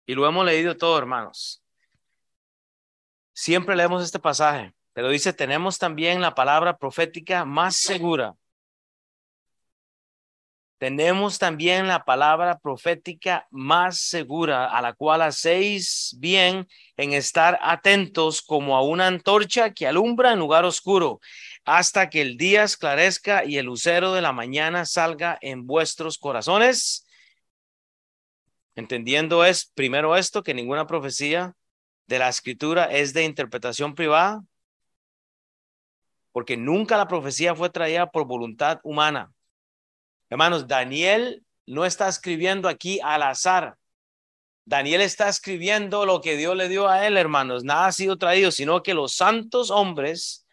Y 0.07 0.15
lo 0.15 0.27
hemos 0.27 0.45
leído 0.47 0.77
todo, 0.77 0.97
hermanos. 0.99 1.63
Siempre 3.33 3.75
leemos 3.75 4.05
este 4.05 4.19
pasaje. 4.21 4.73
Pero 4.93 5.11
dice, 5.11 5.33
tenemos 5.33 5.79
también 5.79 6.21
la 6.21 6.35
palabra 6.35 6.79
profética 6.79 7.45
más 7.45 7.77
segura. 7.77 8.37
Tenemos 10.79 11.39
también 11.39 11.89
la 11.89 12.05
palabra 12.05 12.59
profética 12.59 13.47
más 13.51 13.99
segura, 13.99 14.67
a 14.67 14.83
la 14.83 14.93
cual 14.93 15.23
hacéis 15.23 16.15
bien 16.19 16.69
en 16.99 17.15
estar 17.15 17.59
atentos 17.63 18.43
como 18.43 18.77
a 18.77 18.83
una 18.83 19.07
antorcha 19.07 19.73
que 19.73 19.87
alumbra 19.87 20.33
en 20.33 20.39
lugar 20.39 20.67
oscuro, 20.67 21.21
hasta 21.65 22.11
que 22.11 22.21
el 22.21 22.37
día 22.37 22.63
esclarezca 22.63 23.45
y 23.47 23.57
el 23.57 23.67
lucero 23.67 24.13
de 24.13 24.21
la 24.21 24.33
mañana 24.33 24.85
salga 24.85 25.39
en 25.41 25.67
vuestros 25.67 26.19
corazones. 26.19 27.07
Entendiendo 28.75 29.47
es 29.47 29.65
primero 29.75 30.15
esto, 30.15 30.43
que 30.43 30.53
ninguna 30.53 30.87
profecía 30.87 31.55
de 32.07 32.19
la 32.19 32.29
escritura 32.29 32.85
es 32.85 33.15
de 33.15 33.25
interpretación 33.25 33.95
privada, 33.95 34.45
porque 36.33 36.59
nunca 36.59 36.99
la 36.99 37.09
profecía 37.09 37.55
fue 37.55 37.71
traída 37.71 38.11
por 38.11 38.27
voluntad 38.27 38.79
humana. 38.85 39.33
Hermanos, 40.31 40.67
Daniel 40.67 41.45
no 41.67 41.85
está 41.85 42.09
escribiendo 42.09 42.69
aquí 42.69 43.01
al 43.03 43.23
azar. 43.23 43.77
Daniel 44.65 45.01
está 45.01 45.29
escribiendo 45.29 46.05
lo 46.07 46.21
que 46.21 46.37
Dios 46.37 46.57
le 46.57 46.69
dio 46.69 46.89
a 46.89 47.07
él, 47.07 47.17
hermanos. 47.17 47.63
Nada 47.63 47.87
ha 47.87 47.93
sido 47.93 48.17
traído, 48.17 48.51
sino 48.51 48.83
que 48.83 48.95
los 48.95 49.15
santos 49.15 49.71
hombres 49.71 50.47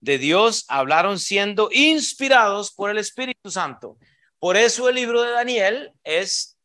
de 0.00 0.16
Dios 0.16 0.64
hablaron 0.68 1.18
siendo 1.18 1.68
inspirados 1.72 2.72
por 2.72 2.90
el 2.90 2.98
Espíritu 2.98 3.50
Santo. 3.50 3.98
Por 4.38 4.56
eso 4.56 4.88
el 4.88 4.94
libro 4.94 5.22
de 5.22 5.32
Daniel 5.32 5.92
es 6.04 6.56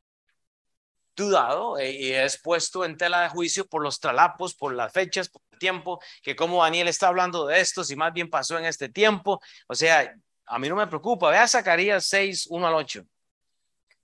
dudado 1.16 1.78
eh, 1.78 1.92
y 1.92 2.12
es 2.12 2.40
puesto 2.42 2.86
en 2.86 2.98
tela 2.98 3.22
de 3.22 3.30
juicio 3.30 3.68
por 3.68 3.84
los 3.84 4.00
tralapos, 4.00 4.56
por 4.56 4.74
las 4.74 4.92
fechas, 4.92 5.30
por 5.30 5.42
el 5.52 5.60
tiempo, 5.60 6.00
que 6.22 6.36
como 6.36 6.64
Daniel 6.64 6.88
está 6.88 7.08
hablando 7.08 7.48
de 7.48 7.60
esto, 7.60 7.84
si 7.84 7.96
más 7.96 8.14
bien 8.14 8.30
pasó 8.30 8.58
en 8.58 8.66
este 8.66 8.90
tiempo. 8.90 9.42
O 9.68 9.76
sea, 9.76 10.16
a 10.46 10.60
mí 10.60 10.70
no 10.70 10.76
me 10.76 10.88
preocupa. 10.88 11.30
Vea 11.30 11.48
Zacarías 11.48 12.06
6, 12.06 12.48
1 12.50 12.68
al 12.68 12.76
8. 12.76 13.06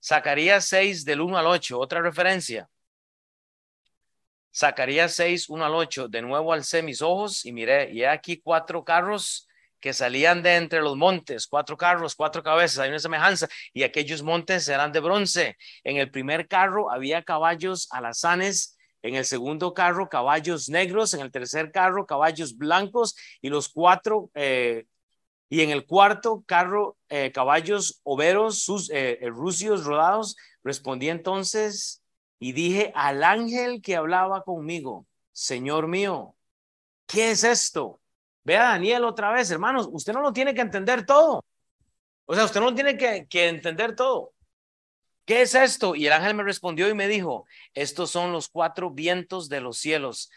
Zacarías 0.03 0.65
6 0.65 1.05
del 1.05 1.22
1 1.22 1.38
al 1.38 1.48
8, 1.48 1.79
otra 1.79 2.01
referencia. 2.01 2.69
Zacarías 4.55 5.13
6, 5.13 5.50
1 5.50 5.65
al 5.65 5.75
8. 5.75 6.08
De 6.08 6.22
nuevo 6.22 6.53
alcé 6.53 6.81
mis 6.81 7.01
ojos 7.01 7.46
y 7.46 7.51
miré, 7.51 7.91
y 7.91 8.01
he 8.01 8.08
aquí 8.08 8.39
cuatro 8.41 8.84
carros 8.84 9.48
que 9.79 9.93
salían 9.93 10.43
de 10.43 10.55
entre 10.55 10.81
los 10.81 10.98
montes, 10.98 11.48
cuatro 11.48 11.77
carros, 11.77 12.15
cuatro 12.15 12.43
cabezas, 12.43 12.79
hay 12.79 12.89
una 12.89 13.00
semejanza, 13.00 13.48
y 13.74 13.84
aquellos 13.84 14.24
montes 14.24 14.67
eran 14.67 14.91
de 14.91 15.00
bronce. 15.00 15.58
En 15.84 15.98
el 15.98 16.12
primer 16.12 16.48
carro 16.48 16.91
había 16.91 17.24
caballos 17.24 17.88
alazanes, 17.91 18.77
en 19.01 19.15
el 19.15 19.25
segundo 19.25 19.74
carro 19.74 20.10
caballos 20.10 20.67
negros, 20.67 21.13
en 21.13 21.22
el 21.22 21.31
tercer 21.31 21.72
carro 21.72 22.05
caballos 22.05 22.58
blancos, 22.58 23.15
y 23.41 23.50
los 23.50 23.69
cuatro, 23.69 24.29
eh, 24.34 24.86
y 25.49 25.61
en 25.61 25.71
el 25.71 25.85
cuarto 25.85 26.43
carro 26.45 26.97
eh, 27.09 27.31
caballos 27.31 27.99
overos, 28.03 28.59
sus 28.59 28.89
eh, 28.91 29.19
rucios 29.23 29.83
rodados. 29.83 30.37
Respondí 30.63 31.09
entonces 31.09 32.03
y 32.39 32.53
dije 32.53 32.91
al 32.95 33.23
ángel 33.23 33.81
que 33.81 33.95
hablaba 33.95 34.43
conmigo, 34.43 35.07
Señor 35.31 35.87
mío, 35.87 36.35
¿qué 37.07 37.31
es 37.31 37.43
esto? 37.43 37.99
Vea 38.43 38.63
Daniel 38.63 39.03
otra 39.03 39.31
vez, 39.31 39.49
hermanos, 39.49 39.89
usted 39.91 40.13
no 40.13 40.21
lo 40.21 40.31
tiene 40.31 40.53
que 40.53 40.61
entender 40.61 41.05
todo. 41.05 41.43
O 42.25 42.35
sea, 42.35 42.45
usted 42.45 42.61
no 42.61 42.73
tiene 42.75 42.95
que, 42.95 43.25
que 43.27 43.47
entender 43.47 43.95
todo. 43.95 44.33
¿Qué 45.25 45.41
es 45.41 45.55
esto? 45.55 45.95
Y 45.95 46.07
el 46.07 46.13
ángel 46.13 46.35
me 46.35 46.43
respondió 46.43 46.89
y 46.89 46.93
me 46.93 47.07
dijo, 47.07 47.45
estos 47.73 48.11
son 48.11 48.31
los 48.31 48.49
cuatro 48.49 48.91
vientos 48.91 49.49
de 49.49 49.61
los 49.61 49.77
cielos. 49.77 50.31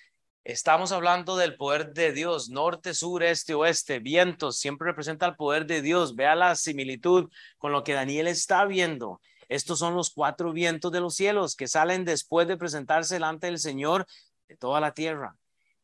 Estamos 0.45 0.91
hablando 0.91 1.37
del 1.37 1.55
poder 1.55 1.93
de 1.93 2.13
Dios, 2.13 2.49
norte, 2.51 2.95
sur, 2.95 3.23
este, 3.23 3.55
oeste, 3.55 4.01
vientos, 4.01 4.59
siempre 4.59 4.89
representa 4.89 5.25
el 5.27 5.37
poder 5.37 5.67
de 5.67 5.83
Dios. 5.83 6.17
Vea 6.17 6.35
la 6.35 6.57
similitud 6.57 7.31
con 7.59 7.71
lo 7.71 7.85
que 7.85 7.93
Daniel 7.93 8.27
está 8.27 8.65
viendo. 8.65 9.21
Estos 9.49 9.79
son 9.79 9.95
los 9.95 10.11
cuatro 10.11 10.53
vientos 10.53 10.91
de 10.91 10.99
los 10.99 11.15
cielos 11.15 11.55
que 11.55 11.69
salen 11.69 12.05
después 12.05 12.49
de 12.49 12.57
presentarse 12.57 13.15
delante 13.15 13.47
del 13.47 13.61
Señor 13.61 14.05
de 14.49 14.57
toda 14.57 14.81
la 14.81 14.95
tierra. 14.95 15.37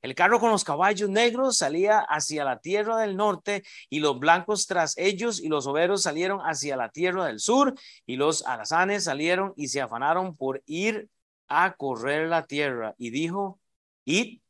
El 0.03 0.17
carro 0.17 0.41
con 0.41 0.51
los 0.51 0.65
caballos 0.65 1.09
negros 1.09 1.59
salía 1.59 2.01
hacia 2.01 2.45
la 2.45 2.59
tierra 2.59 2.97
del 2.99 3.17
norte 3.17 3.63
y 3.89 4.01
los 4.01 4.19
blancos 4.19 4.67
tras 4.67 4.99
ellos 4.99 5.41
y 5.41 5.47
los 5.47 5.69
overos 5.69 6.03
salieron 6.03 6.41
hacia 6.41 6.77
la 6.77 6.89
tierra 6.89 7.27
del 7.27 7.39
sur 7.39 7.75
y 8.07 8.17
los 8.17 8.45
alazanes 8.45 9.05
salieron 9.05 9.53
y 9.57 9.69
se 9.69 9.81
afanaron 9.81 10.37
por 10.37 10.65
ir 10.67 11.09
a 11.47 11.75
correr 11.75 12.29
la 12.29 12.47
tierra 12.47 12.97
y 12.99 13.11
dijo, 13.11 13.61
id 14.05 14.41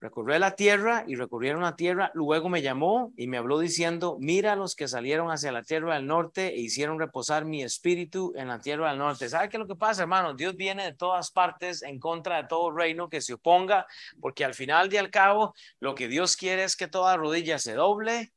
Recorrió 0.00 0.38
la 0.38 0.54
tierra 0.54 1.04
y 1.06 1.14
recorrieron 1.14 1.62
la 1.62 1.76
tierra. 1.76 2.10
Luego 2.12 2.50
me 2.50 2.60
llamó 2.60 3.12
y 3.16 3.26
me 3.26 3.38
habló 3.38 3.58
diciendo, 3.58 4.18
mira 4.20 4.54
los 4.54 4.74
que 4.74 4.86
salieron 4.86 5.30
hacia 5.30 5.50
la 5.50 5.62
tierra 5.62 5.94
del 5.94 6.06
norte 6.06 6.48
e 6.48 6.60
hicieron 6.60 6.98
reposar 6.98 7.46
mi 7.46 7.62
espíritu 7.62 8.34
en 8.36 8.48
la 8.48 8.58
tierra 8.60 8.90
del 8.90 8.98
norte. 8.98 9.28
¿Sabe 9.30 9.48
qué 9.48 9.56
es 9.56 9.60
lo 9.60 9.66
que 9.66 9.76
pasa, 9.76 10.02
hermano? 10.02 10.34
Dios 10.34 10.56
viene 10.56 10.84
de 10.84 10.94
todas 10.94 11.30
partes 11.30 11.82
en 11.82 11.98
contra 11.98 12.36
de 12.36 12.48
todo 12.48 12.70
reino 12.70 13.08
que 13.08 13.22
se 13.22 13.32
oponga, 13.32 13.86
porque 14.20 14.44
al 14.44 14.52
final 14.52 14.92
y 14.92 14.98
al 14.98 15.10
cabo, 15.10 15.54
lo 15.80 15.94
que 15.94 16.08
Dios 16.08 16.36
quiere 16.36 16.64
es 16.64 16.76
que 16.76 16.86
toda 16.86 17.16
rodilla 17.16 17.58
se 17.58 17.72
doble 17.72 18.32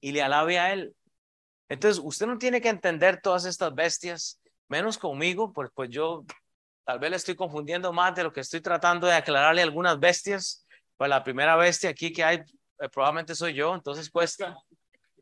y 0.00 0.12
le 0.12 0.22
alabe 0.22 0.58
a 0.58 0.72
Él. 0.72 0.94
Entonces, 1.68 2.02
usted 2.02 2.26
no 2.26 2.38
tiene 2.38 2.60
que 2.60 2.68
entender 2.68 3.20
todas 3.20 3.44
estas 3.44 3.74
bestias, 3.74 4.40
menos 4.68 4.96
conmigo, 4.96 5.52
pues, 5.52 5.70
pues 5.74 5.90
yo 5.90 6.24
tal 6.84 6.98
vez 6.98 7.10
le 7.10 7.16
estoy 7.16 7.34
confundiendo 7.34 7.92
más 7.92 8.14
de 8.14 8.22
lo 8.22 8.32
que 8.32 8.40
estoy 8.40 8.60
tratando 8.60 9.06
de 9.06 9.14
aclararle 9.14 9.62
a 9.62 9.64
algunas 9.64 9.98
bestias 9.98 10.63
pues 10.96 11.10
la 11.10 11.24
primera 11.24 11.56
bestia 11.56 11.90
aquí 11.90 12.12
que 12.12 12.24
hay 12.24 12.36
eh, 12.80 12.88
probablemente 12.88 13.34
soy 13.34 13.54
yo, 13.54 13.74
entonces 13.74 14.10
cuesta. 14.10 14.56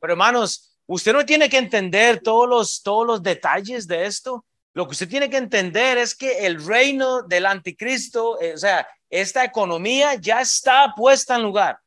Pero 0.00 0.12
hermanos, 0.12 0.76
usted 0.86 1.12
no 1.12 1.24
tiene 1.24 1.48
que 1.48 1.58
entender 1.58 2.20
todos 2.20 2.48
los, 2.48 2.82
todos 2.82 3.06
los 3.06 3.22
detalles 3.22 3.86
de 3.86 4.06
esto. 4.06 4.44
Lo 4.74 4.86
que 4.86 4.92
usted 4.92 5.08
tiene 5.08 5.28
que 5.28 5.36
entender 5.36 5.98
es 5.98 6.14
que 6.14 6.46
el 6.46 6.64
reino 6.64 7.22
del 7.22 7.46
anticristo, 7.46 8.40
eh, 8.40 8.54
o 8.54 8.58
sea, 8.58 8.86
esta 9.10 9.44
economía 9.44 10.14
ya 10.14 10.40
está 10.40 10.94
puesta 10.96 11.36
en 11.36 11.42
lugar. 11.42 11.78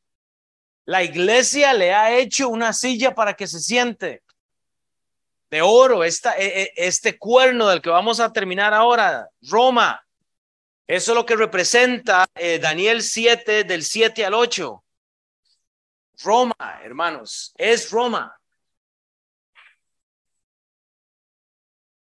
La 0.85 1.03
iglesia 1.03 1.73
le 1.73 1.93
ha 1.93 2.15
hecho 2.15 2.47
una 2.47 2.71
silla 2.73 3.15
para 3.15 3.33
que 3.33 3.47
se 3.47 3.59
siente 3.59 4.21
de 5.49 5.61
oro, 5.61 6.03
esta, 6.03 6.37
e, 6.37 6.63
e, 6.63 6.73
este 6.75 7.17
cuerno 7.17 7.67
del 7.67 7.81
que 7.81 7.89
vamos 7.89 8.19
a 8.19 8.31
terminar 8.31 8.73
ahora, 8.73 9.29
Roma, 9.41 10.04
eso 10.87 11.11
es 11.11 11.15
lo 11.15 11.25
que 11.25 11.35
representa 11.35 12.27
eh, 12.35 12.59
Daniel 12.59 13.01
7 13.01 13.63
del 13.63 13.83
7 13.83 14.25
al 14.25 14.35
8. 14.35 14.83
Roma, 16.23 16.55
hermanos, 16.83 17.53
es 17.57 17.89
Roma. 17.89 18.39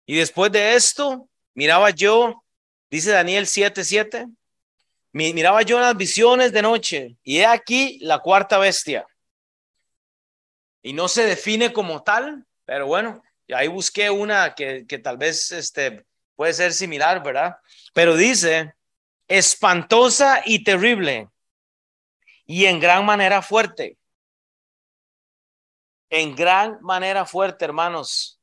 Y 0.05 0.17
después 0.17 0.51
de 0.51 0.75
esto, 0.75 1.29
miraba 1.55 1.91
yo, 1.91 2.45
dice 2.91 3.11
Daniel 3.11 3.47
7, 3.47 3.85
7, 3.85 4.27
miraba 5.13 5.63
yo 5.63 5.79
las 5.79 5.97
visiones 5.97 6.53
de 6.53 6.63
noche 6.63 7.17
y 7.23 7.39
he 7.39 7.47
aquí 7.47 7.99
la 8.01 8.19
cuarta 8.19 8.59
bestia. 8.59 9.07
Y 10.83 10.93
no 10.93 11.07
se 11.07 11.25
define 11.25 11.73
como 11.73 12.03
tal, 12.03 12.45
pero 12.65 12.87
bueno, 12.89 13.23
ahí 13.55 13.69
busqué 13.69 14.11
una 14.11 14.55
que, 14.55 14.85
que 14.89 14.99
tal 14.99 15.17
vez 15.17 15.53
este, 15.53 16.05
puede 16.43 16.55
ser 16.55 16.73
similar, 16.73 17.23
¿verdad? 17.23 17.59
Pero 17.95 18.17
dice, 18.17 18.75
espantosa 19.29 20.43
y 20.45 20.65
terrible, 20.65 21.29
y 22.47 22.65
en 22.65 22.81
gran 22.81 23.07
manera 23.07 23.43
fuerte. 23.43 23.97
En 26.11 26.35
gran 26.35 26.83
manera 26.83 27.27
fuerte, 27.27 27.65
hermanos, 27.65 28.41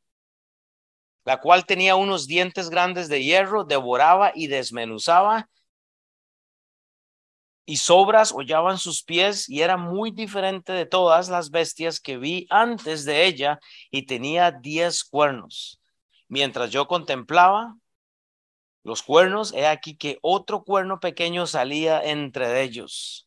la 1.26 1.42
cual 1.42 1.66
tenía 1.66 1.98
unos 1.98 2.26
dientes 2.26 2.70
grandes 2.70 3.10
de 3.10 3.22
hierro, 3.22 3.66
devoraba 3.66 4.32
y 4.34 4.48
desmenuzaba, 4.48 5.50
y 7.66 7.76
sobras 7.76 8.32
hollaban 8.32 8.78
sus 8.78 9.04
pies, 9.04 9.50
y 9.50 9.62
era 9.62 9.76
muy 9.76 10.12
diferente 10.12 10.72
de 10.72 10.86
todas 10.86 11.28
las 11.28 11.52
bestias 11.52 12.00
que 12.00 12.18
vi 12.18 12.48
antes 12.50 13.04
de 13.04 13.26
ella, 13.26 13.60
y 13.92 14.06
tenía 14.06 14.52
diez 14.52 15.04
cuernos. 15.04 15.82
Mientras 16.30 16.70
yo 16.70 16.88
contemplaba, 16.88 17.76
los 18.84 19.04
cuernos, 19.04 19.54
he 19.54 19.68
aquí 19.68 19.96
que 19.98 20.18
otro 20.22 20.64
cuerno 20.64 21.00
pequeño 21.00 21.48
salía 21.48 22.02
entre 22.04 22.62
ellos. 22.62 23.26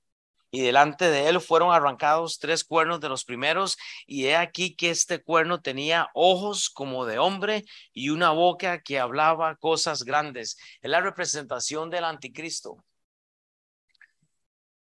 y 0.55 0.61
delante 0.61 1.11
de 1.11 1.29
él 1.31 1.41
fueron 1.41 1.73
arrancados 1.73 2.39
tres 2.39 2.63
cuernos 2.63 3.01
de 3.01 3.09
los 3.09 3.25
primeros, 3.25 3.79
y 4.07 4.27
he 4.27 4.37
aquí 4.37 4.77
que 4.77 4.91
este 4.91 5.23
cuerno 5.23 5.63
tenía 5.63 6.11
ojos 6.15 6.69
como 6.69 7.07
de 7.07 7.19
hombre 7.19 7.65
y 7.95 8.11
una 8.11 8.31
boca 8.33 8.83
que 8.83 9.01
hablaba 9.01 9.57
cosas 9.57 10.05
grandes. 10.05 10.59
Es 10.83 10.91
la 10.91 11.01
representación 11.01 11.89
del 11.91 12.05
anticristo. 12.05 12.77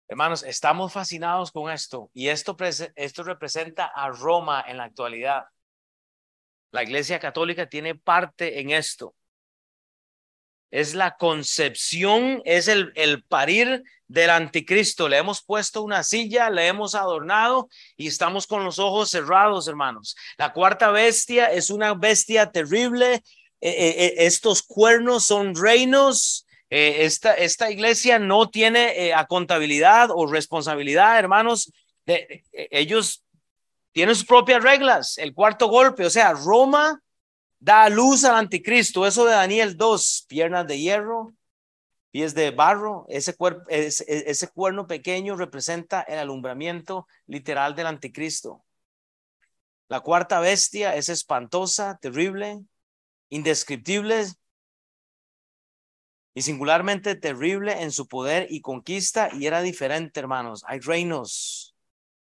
Hermanos, 0.06 0.42
estamos 0.42 0.92
fascinados 0.92 1.50
con 1.50 1.71
esto 1.71 2.11
y 2.12 2.28
esto, 2.28 2.56
esto 2.94 3.23
representa 3.23 3.87
a 3.87 4.11
Roma 4.11 4.62
en 4.68 4.76
la 4.76 4.85
actualidad. 4.85 5.44
La 6.73 6.83
Iglesia 6.83 7.18
Católica 7.18 7.68
tiene 7.68 7.94
parte 7.94 8.61
en 8.61 8.71
esto. 8.71 9.14
Es 10.75 10.93
la 10.93 11.16
concepción, 11.16 12.43
es 12.45 12.66
el, 12.66 12.90
el 12.97 13.23
parir 13.23 13.85
del 14.09 14.28
anticristo. 14.31 15.09
Le 15.09 15.19
hemos 15.19 15.40
puesto 15.40 15.83
una 15.83 16.02
silla, 16.02 16.50
le 16.50 16.66
hemos 16.66 16.97
adornado 16.97 17.69
y 17.97 18.09
estamos 18.09 18.49
con 18.49 18.64
los 18.64 18.81
ojos 18.81 19.09
cerrados, 19.09 19.69
hermanos. 19.69 20.16
La 20.37 20.52
cuarta 20.52 20.90
bestia 20.90 21.47
es 21.47 21.71
una 21.71 21.95
bestia 21.95 22.50
terrible. 22.50 23.14
Eh, 23.14 23.23
eh, 23.61 23.95
eh, 23.99 24.14
estos 24.26 24.64
cuernos 24.64 25.25
son 25.25 25.54
reinos. 25.54 26.45
esta, 26.71 27.35
esta 27.35 27.71
iglesia 27.71 28.19
no 28.19 28.50
tiene 28.50 29.12
a 29.12 29.26
contabilidad 29.26 30.09
o 30.11 30.26
responsabilidad, 30.26 31.21
hermanos. 31.21 31.73
ellos 32.52 33.23
tienen 33.93 34.16
sus 34.16 34.26
propias 34.26 34.61
reglas. 34.61 35.19
El 35.19 35.35
cuarto 35.35 35.69
golpe, 35.69 36.04
o 36.04 36.11
sea, 36.11 36.33
Roma 36.33 37.00
da 37.64 37.88
luz 37.88 38.25
al 38.25 38.37
anticristo. 38.37 39.06
Eso 39.06 39.25
de 39.25 39.33
Daniel 39.33 39.76
2, 39.76 40.26
piernas 40.28 40.66
de 40.66 40.78
hierro, 40.78 41.35
pies 42.11 42.35
de 42.35 42.50
barro, 42.50 43.06
ese, 43.09 43.35
ese, 43.68 44.30
ese 44.30 44.49
cuerno 44.49 44.87
pequeño 44.87 45.35
representa 45.35 46.02
el 46.02 46.18
alumbramiento 46.18 47.09
literal 47.26 47.75
del 47.75 47.87
anticristo. 47.87 48.62
La 49.88 50.00
cuarta 50.00 50.40
bestia 50.40 50.94
es 50.94 51.09
espantosa, 51.09 51.99
terrible, 52.00 52.62
indescriptible 53.30 54.26
y 56.35 56.42
singularmente 56.42 57.14
terrible 57.14 57.83
en 57.83 57.92
su 57.92 58.06
poder 58.06 58.47
y 58.50 58.61
conquista 58.61 59.30
y 59.33 59.47
era 59.47 59.62
diferente, 59.62 60.21
hermanos. 60.21 60.64
Hay 60.66 60.80
reinos, 60.80 61.75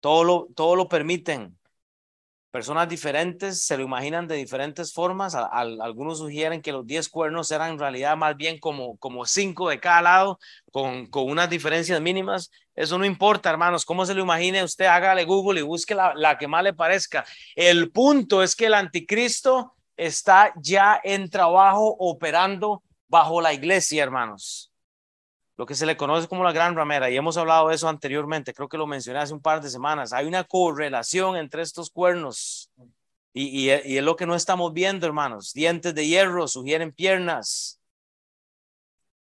todo 0.00 0.24
lo, 0.24 0.48
todo 0.54 0.76
lo 0.76 0.88
permiten 0.90 1.56
personas 2.52 2.86
diferentes 2.88 3.64
se 3.64 3.76
lo 3.76 3.82
imaginan 3.82 4.28
de 4.28 4.36
diferentes 4.36 4.92
formas. 4.92 5.34
algunos 5.34 6.18
sugieren 6.18 6.62
que 6.62 6.70
los 6.70 6.86
10 6.86 7.08
cuernos 7.08 7.50
eran 7.50 7.72
en 7.72 7.78
realidad 7.78 8.16
más 8.16 8.36
bien 8.36 8.60
como, 8.60 8.96
como 8.98 9.24
cinco 9.24 9.70
de 9.70 9.80
cada 9.80 10.02
lado, 10.02 10.38
con, 10.70 11.06
con 11.06 11.28
unas 11.28 11.50
diferencias 11.50 12.00
mínimas. 12.00 12.52
Eso 12.76 12.98
no 12.98 13.06
importa, 13.06 13.50
hermanos. 13.50 13.84
¿Cómo 13.84 14.06
se 14.06 14.14
lo 14.14 14.22
imagine 14.22 14.62
usted? 14.62 14.84
Hágale 14.84 15.24
Google 15.24 15.60
y 15.60 15.64
busque 15.64 15.94
la, 15.94 16.14
la 16.14 16.38
que 16.38 16.46
más 16.46 16.62
le 16.62 16.74
parezca. 16.74 17.24
El 17.56 17.90
punto 17.90 18.42
es 18.42 18.54
que 18.54 18.66
el 18.66 18.74
anticristo 18.74 19.74
está 19.96 20.52
ya 20.56 21.00
en 21.02 21.30
trabajo 21.30 21.96
operando 21.98 22.82
bajo 23.08 23.40
la 23.40 23.54
iglesia, 23.54 24.02
hermanos 24.02 24.71
lo 25.56 25.66
que 25.66 25.74
se 25.74 25.86
le 25.86 25.96
conoce 25.96 26.28
como 26.28 26.44
la 26.44 26.52
gran 26.52 26.74
ramera, 26.74 27.10
y 27.10 27.16
hemos 27.16 27.36
hablado 27.36 27.68
de 27.68 27.74
eso 27.74 27.88
anteriormente, 27.88 28.54
creo 28.54 28.68
que 28.68 28.78
lo 28.78 28.86
mencioné 28.86 29.20
hace 29.20 29.34
un 29.34 29.42
par 29.42 29.60
de 29.60 29.70
semanas, 29.70 30.12
hay 30.12 30.26
una 30.26 30.44
correlación 30.44 31.36
entre 31.36 31.62
estos 31.62 31.90
cuernos 31.90 32.70
y, 33.34 33.70
y, 33.70 33.70
es 33.70 34.04
lo 34.04 34.16
que 34.16 34.26
no 34.26 34.34
estamos 34.34 34.72
viendo, 34.72 35.06
hermanos, 35.06 35.52
dientes 35.54 35.94
de 35.94 36.06
hierro 36.06 36.46
sugieren 36.48 36.92
piernas. 36.92 37.78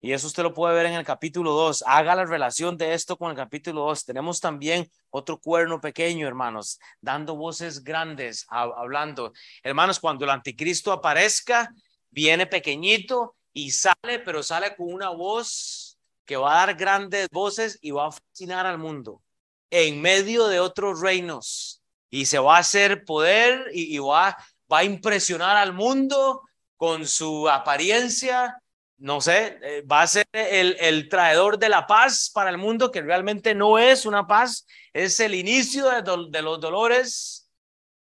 Y 0.04 0.14
eso 0.14 0.28
usted 0.28 0.42
lo 0.42 0.54
puede 0.54 0.76
ver 0.76 0.88
en 0.88 0.94
el 0.94 1.06
capítulo 1.06 1.52
2. 1.52 1.84
Haga 1.86 2.16
la 2.16 2.26
relación 2.26 2.76
de 2.76 2.96
esto 2.96 3.18
con 3.18 3.30
el 3.30 3.38
capítulo 3.38 3.82
2. 3.82 4.04
Tenemos 4.04 4.40
también 4.40 4.90
otro 5.12 5.40
cuerno 5.40 5.80
pequeño, 5.80 6.28
hermanos, 6.28 6.80
dando 7.00 7.36
voces 7.36 7.84
grandes, 7.84 8.48
hablando. 8.50 9.32
Hermanos, 9.62 10.00
cuando 10.00 10.26
el 10.26 10.32
anticristo 10.32 10.92
aparezca, 10.92 11.72
viene 12.10 12.48
pequeñito 12.48 13.36
y 13.54 13.70
sale, 13.70 14.20
pero 14.26 14.42
sale 14.42 14.76
con 14.76 14.92
una 14.92 15.10
voz 15.10 15.91
que 16.32 16.38
va 16.38 16.54
a 16.54 16.66
dar 16.66 16.78
grandes 16.78 17.28
voces 17.30 17.78
y 17.82 17.92
va 17.92 18.08
a 18.08 18.12
fascinar 18.14 18.66
al 18.66 18.78
mundo 18.78 19.22
en 19.70 20.02
medio 20.02 20.48
de 20.48 20.62
otros 20.62 21.02
reinos. 21.02 21.84
Y 22.10 22.26
se 22.26 22.40
va 22.40 22.56
a 22.56 22.60
hacer 22.60 23.04
poder 23.04 23.68
y, 23.74 23.98
va, 23.98 24.38
va 24.72 24.78
a 24.78 24.84
impresionar 24.86 25.58
al 25.58 25.74
mundo 25.74 26.42
con 26.78 27.06
su 27.06 27.50
apariencia, 27.50 28.58
no 28.98 29.20
sé, 29.20 29.60
eh, 29.62 29.82
va 29.82 30.04
a 30.04 30.08
ser 30.08 30.26
el, 30.32 30.78
el, 30.80 31.10
traidor 31.10 31.60
de 31.60 31.68
la 31.68 31.86
paz 31.86 32.32
para 32.34 32.50
el 32.50 32.58
mundo, 32.58 32.92
que 32.92 33.02
realmente 33.02 33.54
no 33.54 33.78
es 33.78 34.06
una 34.06 34.26
paz, 34.26 34.66
es 34.94 35.20
el 35.20 35.36
inicio 35.36 35.90
de 35.90 36.42
los 36.42 36.62
dolores 36.62 37.52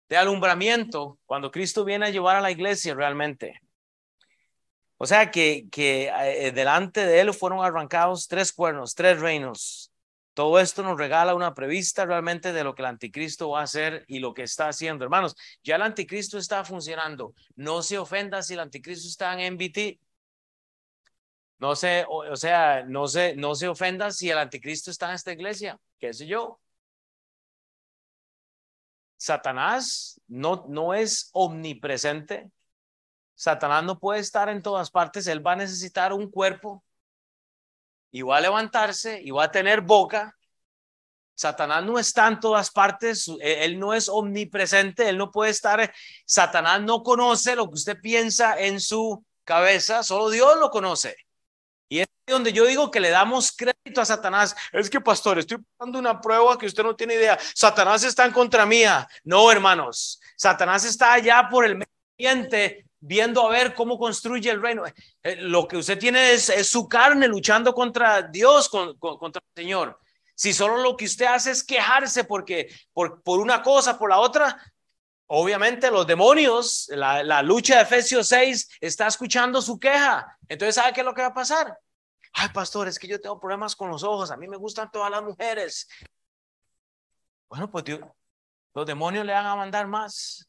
de 0.08 0.16
alumbramiento 0.16 1.18
cuando 1.26 1.50
Cristo 1.50 1.84
viene 1.84 2.06
a 2.06 2.10
llevar 2.10 2.36
a 2.36 2.40
la 2.40 2.52
iglesia 2.52 2.94
realmente. 2.94 3.60
O 5.02 5.06
sea 5.06 5.32
que, 5.32 5.68
que 5.72 6.12
eh, 6.46 6.52
delante 6.52 7.04
de 7.04 7.18
él 7.20 7.34
fueron 7.34 7.64
arrancados 7.64 8.28
tres 8.28 8.52
cuernos, 8.52 8.94
tres 8.94 9.18
reinos. 9.18 9.90
Todo 10.32 10.60
esto 10.60 10.84
nos 10.84 10.96
regala 10.96 11.34
una 11.34 11.54
prevista 11.54 12.06
realmente 12.06 12.52
de 12.52 12.62
lo 12.62 12.76
que 12.76 12.82
el 12.82 12.86
anticristo 12.86 13.50
va 13.50 13.60
a 13.62 13.64
hacer 13.64 14.04
y 14.06 14.20
lo 14.20 14.32
que 14.32 14.44
está 14.44 14.68
haciendo. 14.68 15.02
Hermanos, 15.04 15.34
ya 15.64 15.74
el 15.74 15.82
anticristo 15.82 16.38
está 16.38 16.64
funcionando. 16.64 17.34
No 17.56 17.82
se 17.82 17.98
ofenda 17.98 18.42
si 18.42 18.54
el 18.54 18.60
anticristo 18.60 19.08
está 19.08 19.32
en 19.34 19.54
MBT. 19.54 19.98
No 21.58 21.74
se, 21.74 22.04
o, 22.08 22.36
sea, 22.36 22.84
no 22.84 23.08
se, 23.08 23.34
no 23.34 23.56
se 23.56 23.66
ofenda 23.66 24.12
si 24.12 24.30
el 24.30 24.38
anticristo 24.38 24.92
está 24.92 25.08
en 25.08 25.16
esta 25.16 25.32
iglesia. 25.32 25.80
¿Qué 25.98 26.12
sé 26.14 26.28
yo? 26.28 26.60
Satanás 29.16 30.20
no, 30.28 30.64
no 30.68 30.94
es 30.94 31.28
omnipresente. 31.32 32.52
Satanás 33.42 33.82
no 33.82 33.98
puede 33.98 34.20
estar 34.20 34.48
en 34.48 34.62
todas 34.62 34.88
partes, 34.88 35.26
él 35.26 35.44
va 35.44 35.54
a 35.54 35.56
necesitar 35.56 36.12
un 36.12 36.30
cuerpo 36.30 36.84
y 38.12 38.22
va 38.22 38.36
a 38.36 38.40
levantarse 38.40 39.20
y 39.20 39.32
va 39.32 39.42
a 39.42 39.50
tener 39.50 39.80
boca. 39.80 40.38
Satanás 41.34 41.84
no 41.84 41.98
está 41.98 42.28
en 42.28 42.38
todas 42.38 42.70
partes, 42.70 43.26
e, 43.40 43.64
él 43.64 43.80
no 43.80 43.94
es 43.94 44.08
omnipresente, 44.08 45.08
él 45.08 45.18
no 45.18 45.32
puede 45.32 45.50
estar, 45.50 45.92
Satanás 46.24 46.82
no 46.82 47.02
conoce 47.02 47.56
lo 47.56 47.66
que 47.66 47.74
usted 47.74 48.00
piensa 48.00 48.60
en 48.60 48.78
su 48.78 49.24
cabeza, 49.42 50.04
solo 50.04 50.30
Dios 50.30 50.56
lo 50.60 50.70
conoce. 50.70 51.16
Y 51.88 51.98
es 51.98 52.06
donde 52.24 52.52
yo 52.52 52.64
digo 52.64 52.92
que 52.92 53.00
le 53.00 53.10
damos 53.10 53.50
crédito 53.50 54.00
a 54.00 54.04
Satanás. 54.04 54.54
Es 54.70 54.88
que, 54.88 55.00
pastor, 55.00 55.40
estoy 55.40 55.58
dando 55.80 55.98
una 55.98 56.20
prueba 56.20 56.56
que 56.56 56.66
usted 56.66 56.84
no 56.84 56.94
tiene 56.94 57.14
idea. 57.14 57.36
Satanás 57.56 58.04
está 58.04 58.24
en 58.24 58.32
contra 58.32 58.64
mía. 58.64 59.08
No, 59.24 59.50
hermanos. 59.50 60.20
Satanás 60.36 60.84
está 60.84 61.14
allá 61.14 61.48
por 61.50 61.64
el 61.66 61.82
ambiente 62.16 62.86
viendo 63.02 63.44
a 63.46 63.50
ver 63.50 63.74
cómo 63.74 63.98
construye 63.98 64.48
el 64.48 64.62
reino. 64.62 64.84
Eh, 64.86 65.36
lo 65.36 65.66
que 65.66 65.76
usted 65.76 65.98
tiene 65.98 66.32
es, 66.32 66.50
su 66.66 66.88
carne 66.88 67.28
luchando 67.28 67.74
contra 67.74 68.22
Dios, 68.22 68.68
contra 68.68 69.42
el 69.44 69.62
Señor. 69.62 69.98
Si 70.34 70.52
solo 70.52 70.78
lo 70.78 70.96
que 70.96 71.04
usted 71.04 71.26
hace 71.26 71.50
es 71.50 71.62
quejarse 71.62 72.24
porque 72.24 72.72
por, 72.92 73.22
por 73.22 73.40
una 73.40 73.60
cosa, 73.60 73.98
por 73.98 74.08
la 74.08 74.20
otra, 74.20 74.56
obviamente 75.26 75.90
los 75.90 76.06
demonios, 76.06 76.88
la, 76.90 77.22
la, 77.22 77.42
lucha 77.42 77.76
de 77.76 77.82
Efesios 77.82 78.28
6 78.28 78.78
está 78.80 79.08
escuchando 79.08 79.60
su 79.60 79.78
queja. 79.78 80.38
Entonces, 80.48 80.76
¿sabe 80.76 80.92
qué 80.92 81.00
es 81.00 81.06
lo 81.06 81.14
que 81.14 81.22
va 81.22 81.28
a 81.28 81.34
pasar? 81.34 81.76
Ay, 82.32 82.48
pastor, 82.48 82.88
es 82.88 82.98
que 82.98 83.08
yo 83.08 83.20
tengo 83.20 83.38
problemas 83.38 83.76
con 83.76 83.90
los 83.90 84.02
ojos. 84.04 84.30
A 84.30 84.36
mí 84.36 84.48
me 84.48 84.56
gustan 84.56 84.90
todas 84.90 85.10
las 85.10 85.22
mujeres. 85.22 85.88
Bueno, 87.48 87.70
pues 87.70 87.84
los 88.74 88.86
demonios 88.86 89.26
le 89.26 89.32
van 89.32 89.46
a 89.46 89.56
mandar 89.56 89.86
más. 89.86 90.48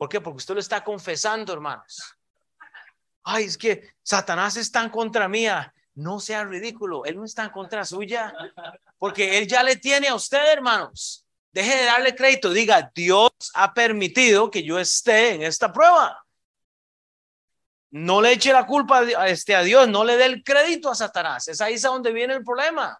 ¿Por 0.00 0.08
qué? 0.08 0.18
Porque 0.18 0.38
usted 0.38 0.54
lo 0.54 0.60
está 0.60 0.82
confesando, 0.82 1.52
hermanos. 1.52 2.16
Ay, 3.22 3.44
es 3.44 3.58
que 3.58 3.92
Satanás 4.02 4.56
está 4.56 4.82
en 4.82 4.88
contra 4.88 5.28
mía. 5.28 5.74
No 5.94 6.20
sea 6.20 6.42
ridículo, 6.44 7.04
él 7.04 7.16
no 7.16 7.26
está 7.26 7.44
en 7.44 7.50
contra 7.50 7.84
suya, 7.84 8.32
porque 8.96 9.36
él 9.36 9.46
ya 9.46 9.62
le 9.62 9.76
tiene 9.76 10.08
a 10.08 10.14
usted, 10.14 10.54
hermanos. 10.54 11.26
Deje 11.52 11.76
de 11.76 11.84
darle 11.84 12.14
crédito, 12.14 12.50
diga, 12.50 12.90
Dios 12.94 13.30
ha 13.52 13.74
permitido 13.74 14.50
que 14.50 14.62
yo 14.62 14.78
esté 14.78 15.34
en 15.34 15.42
esta 15.42 15.70
prueba. 15.70 16.24
No 17.90 18.22
le 18.22 18.32
eche 18.32 18.54
la 18.54 18.64
culpa 18.64 19.00
a, 19.00 19.28
este, 19.28 19.54
a 19.54 19.60
Dios, 19.60 19.86
no 19.86 20.02
le 20.02 20.16
dé 20.16 20.24
el 20.24 20.42
crédito 20.42 20.88
a 20.88 20.94
Satanás. 20.94 21.46
Es 21.48 21.60
ahí 21.60 21.74
es 21.74 21.82
donde 21.82 22.10
viene 22.10 22.32
el 22.32 22.42
problema. 22.42 22.98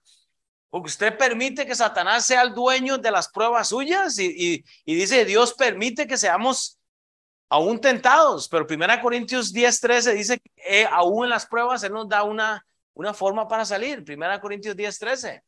Porque 0.68 0.88
usted 0.88 1.16
permite 1.16 1.64
que 1.64 1.74
Satanás 1.74 2.26
sea 2.26 2.42
el 2.42 2.52
dueño 2.52 2.98
de 2.98 3.10
las 3.10 3.30
pruebas 3.30 3.68
suyas 3.68 4.18
y, 4.18 4.62
y 4.84 4.94
dice, 4.94 5.24
Dios 5.24 5.54
permite 5.54 6.06
que 6.06 6.18
seamos 6.18 6.76
aún 7.50 7.80
tentados, 7.80 8.48
pero 8.48 8.66
Primera 8.66 9.00
Corintios 9.02 9.52
10, 9.52 9.80
13 9.80 10.14
dice 10.14 10.38
que 10.38 10.50
eh, 10.56 10.86
aún 10.90 11.24
en 11.24 11.30
las 11.30 11.46
pruebas 11.46 11.82
Él 11.82 11.92
nos 11.92 12.08
da 12.08 12.22
una, 12.22 12.64
una 12.94 13.12
forma 13.12 13.48
para 13.48 13.64
salir. 13.64 14.04
Primera 14.04 14.40
Corintios 14.40 14.76
10, 14.76 14.98
13. 14.98 15.42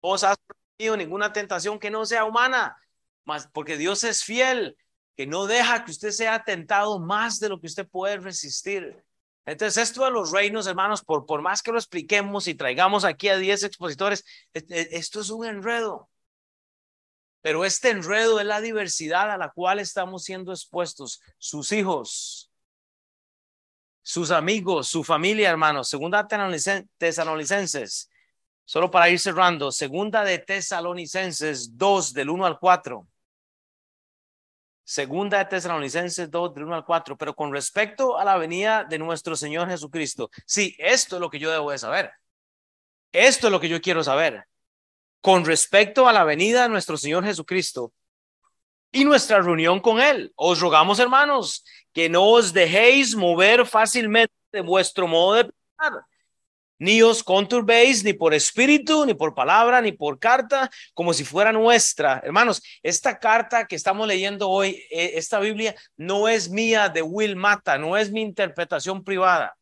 Os 0.00 0.22
has 0.22 0.36
tenido 0.76 0.96
ninguna 0.96 1.32
tentación 1.32 1.78
que 1.78 1.90
no 1.90 2.04
sea 2.04 2.24
humana, 2.24 2.76
más 3.24 3.48
porque 3.52 3.78
Dios 3.78 4.04
es 4.04 4.22
fiel, 4.22 4.76
que 5.16 5.26
no 5.26 5.46
deja 5.46 5.84
que 5.84 5.90
usted 5.90 6.10
sea 6.10 6.44
tentado 6.44 7.00
más 7.00 7.40
de 7.40 7.48
lo 7.48 7.58
que 7.58 7.66
usted 7.66 7.88
puede 7.88 8.18
resistir. 8.18 9.02
Entonces, 9.46 9.82
esto 9.82 10.04
de 10.04 10.10
los 10.10 10.30
reinos, 10.30 10.66
hermanos, 10.66 11.02
por, 11.02 11.26
por 11.26 11.42
más 11.42 11.62
que 11.62 11.72
lo 11.72 11.78
expliquemos 11.78 12.46
y 12.46 12.54
traigamos 12.54 13.04
aquí 13.04 13.28
a 13.28 13.38
10 13.38 13.64
expositores, 13.64 14.24
esto 14.52 15.20
es 15.20 15.30
un 15.30 15.46
enredo. 15.46 16.08
Pero 17.42 17.64
este 17.64 17.90
enredo 17.90 18.40
es 18.40 18.46
la 18.46 18.60
diversidad 18.60 19.30
a 19.30 19.36
la 19.36 19.50
cual 19.50 19.80
estamos 19.80 20.22
siendo 20.22 20.52
expuestos. 20.52 21.20
Sus 21.38 21.72
hijos, 21.72 22.50
sus 24.00 24.30
amigos, 24.30 24.88
su 24.88 25.02
familia, 25.02 25.50
hermanos. 25.50 25.88
Segunda 25.88 26.26
Tesalonicenses, 26.96 28.08
solo 28.64 28.90
para 28.90 29.10
ir 29.10 29.18
cerrando. 29.18 29.72
Segunda 29.72 30.22
de 30.22 30.38
Tesalonicenses 30.38 31.76
2, 31.76 32.12
del 32.14 32.30
1 32.30 32.46
al 32.46 32.58
4. 32.60 33.06
Segunda 34.84 35.38
de 35.38 35.44
Tesalonicenses 35.46 36.30
2, 36.30 36.54
del 36.54 36.64
1 36.64 36.76
al 36.76 36.84
4. 36.84 37.18
Pero 37.18 37.34
con 37.34 37.52
respecto 37.52 38.18
a 38.18 38.24
la 38.24 38.36
venida 38.36 38.84
de 38.84 38.98
nuestro 38.98 39.34
Señor 39.34 39.68
Jesucristo, 39.68 40.30
sí, 40.46 40.76
esto 40.78 41.16
es 41.16 41.20
lo 41.20 41.28
que 41.28 41.40
yo 41.40 41.50
debo 41.50 41.72
de 41.72 41.78
saber. 41.78 42.12
Esto 43.10 43.48
es 43.48 43.50
lo 43.50 43.58
que 43.58 43.68
yo 43.68 43.80
quiero 43.80 44.04
saber. 44.04 44.46
Con 45.22 45.46
respecto 45.46 46.06
a 46.06 46.12
la 46.12 46.24
venida 46.24 46.64
de 46.64 46.68
nuestro 46.68 46.98
Señor 46.98 47.24
Jesucristo 47.24 47.94
y 48.90 49.06
nuestra 49.06 49.40
reunión 49.40 49.80
con 49.80 49.98
Él, 50.00 50.32
os 50.36 50.60
rogamos, 50.60 50.98
hermanos, 50.98 51.64
que 51.94 52.10
no 52.10 52.26
os 52.28 52.52
dejéis 52.52 53.16
mover 53.16 53.64
fácilmente 53.64 54.34
de 54.52 54.60
vuestro 54.60 55.08
modo 55.08 55.34
de 55.34 55.44
pensar 55.44 56.04
ni 56.82 57.00
os 57.00 57.22
conturbéis 57.22 58.02
ni 58.02 58.12
por 58.12 58.34
espíritu, 58.34 59.06
ni 59.06 59.14
por 59.14 59.36
palabra, 59.36 59.80
ni 59.80 59.92
por 59.92 60.18
carta, 60.18 60.68
como 60.94 61.14
si 61.14 61.22
fuera 61.22 61.52
nuestra. 61.52 62.20
Hermanos, 62.24 62.60
esta 62.82 63.20
carta 63.20 63.68
que 63.68 63.76
estamos 63.76 64.08
leyendo 64.08 64.50
hoy, 64.50 64.82
eh, 64.90 65.12
esta 65.14 65.38
Biblia, 65.38 65.76
no 65.96 66.26
es 66.26 66.50
mía 66.50 66.88
de 66.88 67.00
Will 67.02 67.36
Mata, 67.36 67.78
no 67.78 67.96
es 67.96 68.10
mi 68.10 68.20
interpretación 68.20 69.04
privada. 69.04 69.56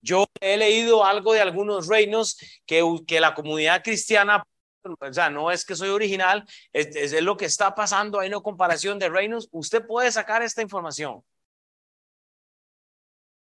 Yo 0.00 0.24
he 0.40 0.56
leído 0.56 1.04
algo 1.04 1.34
de 1.34 1.42
algunos 1.42 1.86
reinos 1.86 2.38
que, 2.64 2.82
que 3.06 3.20
la 3.20 3.34
comunidad 3.34 3.82
cristiana, 3.82 4.42
o 4.84 5.12
sea, 5.12 5.30
no 5.30 5.50
es 5.50 5.64
que 5.64 5.74
soy 5.74 5.88
original, 5.88 6.46
es, 6.72 7.12
lo 7.22 7.36
que 7.36 7.46
está 7.46 7.74
pasando, 7.74 8.20
hay 8.20 8.28
una 8.28 8.40
comparación 8.40 8.98
de 8.98 9.08
reinos. 9.08 9.48
Usted 9.52 9.86
puede 9.86 10.10
sacar 10.12 10.42
esta 10.42 10.62
información, 10.62 11.24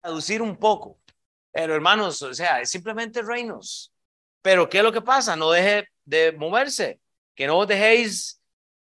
traducir 0.02 0.42
un 0.42 0.58
poco 0.58 1.00
pero 1.56 1.74
hermanos, 1.74 2.22
o 2.22 2.34
sea, 2.34 2.60
es 2.60 2.70
simplemente 2.70 3.22
reinos. 3.22 3.94
Pero 4.42 4.68
¿qué 4.68 4.80
es 4.80 4.84
lo 4.84 4.92
que 4.92 5.00
pasa? 5.00 5.38
No 5.38 5.52
deje 5.52 5.88
de 6.04 6.34
moverse, 6.34 7.00
que 7.34 7.48
no 7.48 7.60
os 7.60 7.68
dejéis 7.68 8.42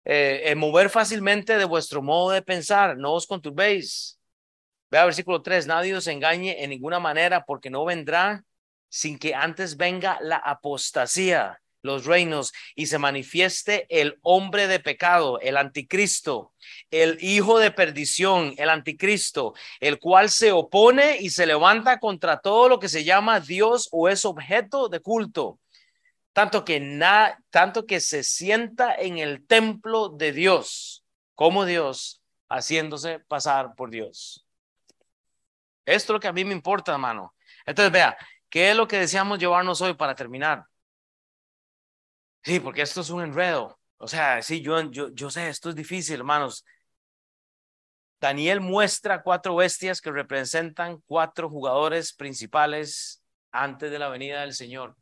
eh, 0.04 0.42
eh, 0.44 0.54
mover 0.54 0.90
fácilmente 0.90 1.56
de 1.56 1.64
vuestro 1.64 2.02
modo 2.02 2.32
de 2.32 2.42
pensar, 2.42 2.98
no 2.98 3.14
os 3.14 3.26
conturbéis. 3.26 4.20
Vea 4.90 5.06
versículo 5.06 5.40
3, 5.40 5.66
nadie 5.66 5.96
os 5.96 6.06
engañe 6.06 6.62
en 6.62 6.68
ninguna 6.68 7.00
manera 7.00 7.46
porque 7.46 7.70
no 7.70 7.82
vendrá 7.86 8.44
sin 8.90 9.18
que 9.18 9.34
antes 9.34 9.78
venga 9.78 10.18
la 10.20 10.36
apostasía 10.36 11.62
los 11.82 12.04
reinos 12.04 12.52
y 12.74 12.86
se 12.86 12.98
manifieste 12.98 13.86
el 13.88 14.18
hombre 14.22 14.66
de 14.66 14.80
pecado, 14.80 15.40
el 15.40 15.56
anticristo, 15.56 16.52
el 16.90 17.18
hijo 17.20 17.58
de 17.58 17.70
perdición, 17.70 18.54
el 18.56 18.68
anticristo, 18.68 19.54
el 19.80 19.98
cual 19.98 20.30
se 20.30 20.52
opone 20.52 21.18
y 21.18 21.30
se 21.30 21.46
levanta 21.46 21.98
contra 21.98 22.40
todo 22.40 22.68
lo 22.68 22.78
que 22.78 22.88
se 22.88 23.04
llama 23.04 23.40
Dios 23.40 23.88
o 23.92 24.08
es 24.08 24.24
objeto 24.24 24.88
de 24.88 25.00
culto, 25.00 25.58
tanto 26.32 26.64
que 26.64 26.80
na, 26.80 27.38
tanto 27.50 27.86
que 27.86 28.00
se 28.00 28.22
sienta 28.22 28.94
en 28.94 29.18
el 29.18 29.46
templo 29.46 30.08
de 30.08 30.32
Dios, 30.32 31.04
como 31.34 31.64
Dios, 31.64 32.22
haciéndose 32.48 33.20
pasar 33.20 33.74
por 33.74 33.90
Dios. 33.90 34.46
Esto 35.84 36.12
es 36.12 36.14
lo 36.14 36.20
que 36.20 36.28
a 36.28 36.32
mí 36.32 36.44
me 36.44 36.52
importa, 36.52 36.92
hermano. 36.92 37.34
Entonces, 37.66 37.92
vea, 37.92 38.16
¿qué 38.48 38.70
es 38.70 38.76
lo 38.76 38.86
que 38.86 38.98
deseamos 38.98 39.38
llevarnos 39.38 39.80
hoy 39.80 39.94
para 39.94 40.14
terminar? 40.14 40.64
Sí, 42.42 42.60
porque 42.60 42.82
esto 42.82 43.00
es 43.02 43.10
un 43.10 43.22
enredo. 43.22 43.78
O 43.98 44.08
sea, 44.08 44.42
sí, 44.42 44.62
yo, 44.62 44.80
yo, 44.90 45.10
yo 45.12 45.30
sé, 45.30 45.48
esto 45.48 45.68
es 45.70 45.74
difícil, 45.74 46.16
hermanos. 46.16 46.64
Daniel 48.20 48.60
muestra 48.60 49.22
cuatro 49.22 49.56
bestias 49.56 50.00
que 50.00 50.10
representan 50.10 51.00
cuatro 51.06 51.48
jugadores 51.48 52.12
principales 52.12 53.22
antes 53.50 53.90
de 53.90 53.98
la 53.98 54.08
venida 54.08 54.42
del 54.42 54.54
Señor. 54.54 54.96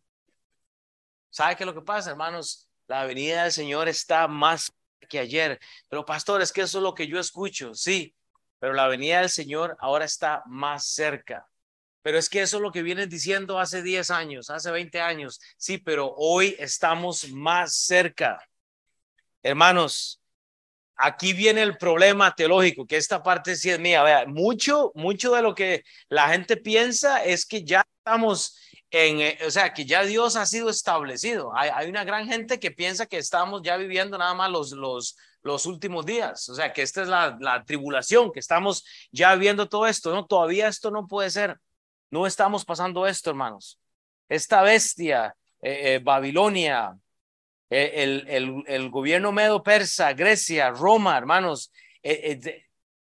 ¿Sabe 1.30 1.56
qué 1.56 1.64
lo 1.64 1.74
que 1.74 1.82
pasa, 1.82 2.10
hermanos? 2.10 2.68
La 2.86 3.04
venida 3.04 3.42
del 3.42 3.52
Señor 3.52 3.88
está 3.88 4.28
más 4.28 4.72
que 5.08 5.18
ayer. 5.18 5.58
Pero 5.88 6.04
pastor, 6.04 6.42
es 6.42 6.52
que 6.52 6.62
eso 6.62 6.78
es 6.78 6.82
lo 6.82 6.94
que 6.94 7.06
yo 7.06 7.18
escucho, 7.18 7.74
sí, 7.74 8.14
pero 8.58 8.72
la 8.72 8.88
venida 8.88 9.20
del 9.20 9.30
Señor 9.30 9.76
ahora 9.80 10.04
está 10.04 10.42
más 10.46 10.86
cerca. 10.86 11.46
Pero 12.08 12.18
es 12.18 12.30
que 12.30 12.40
eso 12.40 12.56
es 12.56 12.62
lo 12.62 12.72
que 12.72 12.82
vienen 12.82 13.10
diciendo 13.10 13.60
hace 13.60 13.82
10 13.82 14.10
años, 14.10 14.48
hace 14.48 14.70
20 14.70 14.98
años. 14.98 15.38
Sí, 15.58 15.76
pero 15.76 16.14
hoy 16.16 16.56
estamos 16.58 17.30
más 17.32 17.74
cerca. 17.76 18.42
Hermanos, 19.42 20.18
aquí 20.96 21.34
viene 21.34 21.60
el 21.60 21.76
problema 21.76 22.34
teológico, 22.34 22.86
que 22.86 22.96
esta 22.96 23.22
parte 23.22 23.56
sí 23.56 23.68
es 23.68 23.78
mía. 23.78 24.02
Vea, 24.04 24.24
mucho, 24.24 24.90
mucho 24.94 25.34
de 25.34 25.42
lo 25.42 25.54
que 25.54 25.84
la 26.08 26.30
gente 26.30 26.56
piensa 26.56 27.22
es 27.22 27.44
que 27.44 27.62
ya 27.62 27.86
estamos 27.98 28.58
en, 28.90 29.20
eh, 29.20 29.38
o 29.46 29.50
sea, 29.50 29.74
que 29.74 29.84
ya 29.84 30.02
Dios 30.02 30.36
ha 30.36 30.46
sido 30.46 30.70
establecido. 30.70 31.52
Hay, 31.54 31.90
una 31.90 32.04
gran 32.04 32.26
gente 32.26 32.58
que 32.58 32.70
piensa 32.70 33.04
que 33.04 33.18
estamos 33.18 33.60
ya 33.62 33.76
viviendo 33.76 34.16
nada 34.16 34.32
más 34.32 34.50
los, 34.50 34.72
los, 34.72 35.18
los 35.42 35.66
últimos 35.66 36.06
días. 36.06 36.48
O 36.48 36.54
sea, 36.54 36.72
que 36.72 36.80
esta 36.80 37.02
es 37.02 37.08
la, 37.08 37.36
la 37.38 37.66
tribulación, 37.66 38.32
que 38.32 38.40
estamos 38.40 38.82
ya 39.12 39.34
viendo 39.34 39.68
todo 39.68 39.86
esto. 39.86 40.10
No, 40.14 40.24
todavía 40.24 40.68
esto 40.68 40.90
no 40.90 41.06
puede 41.06 41.28
ser. 41.28 41.60
No 42.10 42.26
estamos 42.26 42.64
pasando 42.64 43.06
esto, 43.06 43.30
hermanos. 43.30 43.78
Esta 44.28 44.62
bestia, 44.62 45.34
eh, 45.60 45.94
eh, 45.94 46.00
Babilonia, 46.02 46.96
eh, 47.70 47.92
el, 47.96 48.24
el, 48.28 48.64
el, 48.66 48.90
gobierno 48.90 49.32
medo-persa, 49.32 50.12
Grecia, 50.14 50.70
Roma, 50.70 51.16
hermanos, 51.16 51.70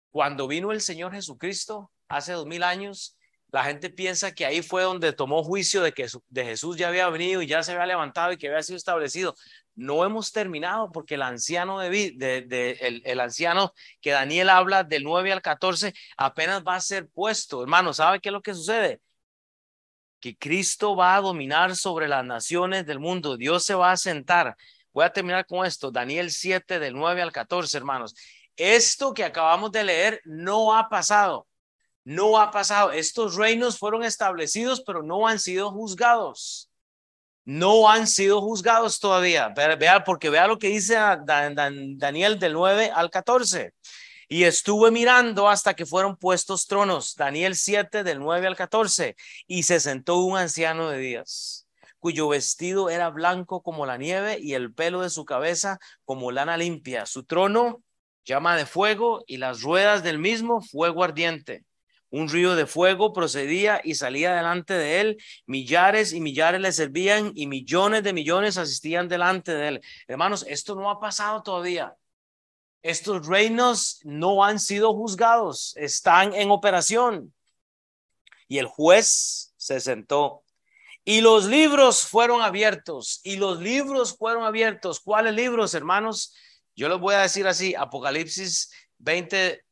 cuando 0.10 0.48
vino 0.48 0.72
el 0.72 0.82
Señor 0.82 1.14
Jesucristo 1.14 1.92
hace 2.08 2.34
dos 2.34 2.48
mil 2.48 2.64
años, 2.64 3.18
la 3.52 3.64
gente 3.64 3.90
piensa 3.90 4.34
que 4.34 4.46
ahí 4.46 4.62
fue 4.62 4.84
donde 4.84 5.14
tomó 5.14 5.44
juicio 5.44 5.82
de 5.82 5.92
que 5.92 6.08
de 6.30 6.46
Jesús 6.46 6.78
ya 6.78 6.88
había 6.88 7.10
venido 7.10 7.42
y 7.42 7.48
ya 7.48 7.62
se 7.64 7.74
había 7.74 7.86
levantado 7.86 8.32
y 8.32 8.38
que 8.38 8.48
había 8.48 8.64
sido 8.64 8.78
establecido. 8.78 9.36
No 9.76 10.06
hemos 10.06 10.32
terminado 10.32 10.92
porque 10.92 11.16
el 11.16 11.22
anciano 11.22 11.80
de, 11.80 13.02
el, 13.06 13.20
anciano 13.20 13.74
que 14.02 14.12
Daniel 14.12 14.50
habla 14.50 14.84
del 14.84 15.04
9 15.04 15.32
al 15.34 15.42
14 15.42 15.94
apenas 16.18 16.64
va 16.64 16.76
a 16.76 16.82
ser 16.82 17.10
puesto. 17.10 17.62
Hermano, 17.62 17.94
¿sabe 17.94 18.20
qué 18.22 18.30
es 18.30 18.34
lo 18.34 18.42
que 18.42 18.54
sucede? 18.54 19.02
Que 20.20 20.36
Cristo 20.38 20.96
va 20.96 21.16
a 21.16 21.22
dominar 21.22 21.76
sobre 21.76 22.08
las 22.08 22.26
naciones 22.26 22.86
del 22.86 23.00
mundo. 23.00 23.38
Dios 23.38 23.64
se 23.66 23.76
va 23.76 23.92
a 23.92 23.98
sentar. 23.98 24.56
Voy 24.94 25.06
a 25.06 25.14
terminar 25.14 25.46
con 25.46 25.66
esto. 25.66 25.92
Daniel 25.92 26.32
7 26.32 26.80
del 26.80 26.94
9 26.94 27.22
al 27.22 27.32
14, 27.32 27.78
hermanos. 27.78 28.16
Esto 28.56 29.14
que 29.14 29.24
acabamos 29.24 29.72
de 29.72 29.84
leer 29.84 30.22
no 30.26 30.76
ha 30.76 30.90
pasado 30.90 31.48
no 32.06 32.40
ha 32.40 32.52
pasado. 32.52 32.92
Estos 32.92 33.36
reinos 33.36 33.78
fueron 33.78 34.04
establecidos, 34.04 34.82
pero 34.82 35.04
no 35.04 35.28
han 35.28 35.40
sido 35.40 35.72
juzgados. 35.72 36.65
No 37.46 37.88
han 37.90 38.08
sido 38.08 38.42
juzgados 38.42 39.00
todavía. 39.00 39.50
Vea, 39.50 40.04
porque 40.04 40.32
vea 40.32 40.48
lo 40.48 40.58
que 40.58 40.70
dice 40.70 40.96
Daniel 40.96 42.40
del 42.40 42.54
9 42.54 42.92
al 42.94 43.12
14. 43.12 43.72
Y 44.28 44.44
estuve 44.46 44.90
mirando 44.90 45.48
hasta 45.48 45.76
que 45.76 45.86
fueron 45.86 46.18
puestos 46.18 46.66
tronos. 46.66 47.16
Daniel 47.16 47.56
7 47.56 48.04
del 48.04 48.20
9 48.20 48.48
al 48.48 48.56
14. 48.56 49.16
Y 49.46 49.64
se 49.64 49.80
sentó 49.80 50.18
un 50.18 50.38
anciano 50.38 50.90
de 50.90 50.98
días, 50.98 51.68
cuyo 52.00 52.28
vestido 52.28 52.90
era 52.90 53.10
blanco 53.10 53.62
como 53.62 53.86
la 53.86 53.98
nieve 53.98 54.40
y 54.42 54.56
el 54.56 54.74
pelo 54.74 55.02
de 55.02 55.12
su 55.12 55.24
cabeza 55.24 55.78
como 56.04 56.32
lana 56.32 56.58
limpia. 56.58 57.06
Su 57.06 57.26
trono 57.26 57.84
llama 58.26 58.58
de 58.58 58.66
fuego 58.66 59.24
y 59.28 59.38
las 59.38 59.62
ruedas 59.62 60.02
del 60.02 60.18
mismo 60.18 60.62
fuego 60.62 61.04
ardiente 61.04 61.64
un 62.16 62.30
río 62.30 62.56
de 62.56 62.66
fuego 62.66 63.12
procedía 63.12 63.82
y 63.84 63.96
salía 63.96 64.34
delante 64.34 64.74
de 64.74 65.02
él. 65.02 65.18
Millares 65.46 66.14
y 66.14 66.22
millares 66.22 66.62
le 66.62 66.72
servían 66.72 67.34
y 67.36 67.46
millones 67.48 68.04
de 68.04 68.14
millones 68.14 68.58
asistían 68.58 69.10
delante 69.10 69.54
de 69.54 69.68
él. 69.68 69.82
Hermanos, 70.08 70.46
esto 70.48 70.76
no 70.76 70.90
ha 70.90 71.00
pasado 71.02 71.44
todavía. 71.44 71.94
Estos 72.82 73.28
reinos 73.28 74.00
no 74.04 74.46
han 74.46 74.60
sido 74.60 74.94
juzgados, 74.94 75.76
están 75.76 76.34
en 76.34 76.52
operación. 76.52 77.34
Y 78.48 78.60
el 78.60 78.68
juez 78.68 79.54
se 79.58 79.82
sentó. 79.82 80.44
Y 81.04 81.20
los 81.20 81.46
libros 81.46 82.06
fueron 82.06 82.42
abiertos. 82.42 83.20
Y 83.24 83.36
los 83.36 83.60
libros 83.60 84.16
fueron 84.16 84.44
abiertos. 84.44 85.02
¿Cuáles 85.02 85.34
libros, 85.34 85.74
hermanos? 85.74 86.34
Yo 86.76 86.88
les 86.88 87.00
voy 87.00 87.16
a 87.16 87.22
decir 87.22 87.46
así, 87.46 87.76
Apocalipsis 87.76 88.72
20, 89.00 89.66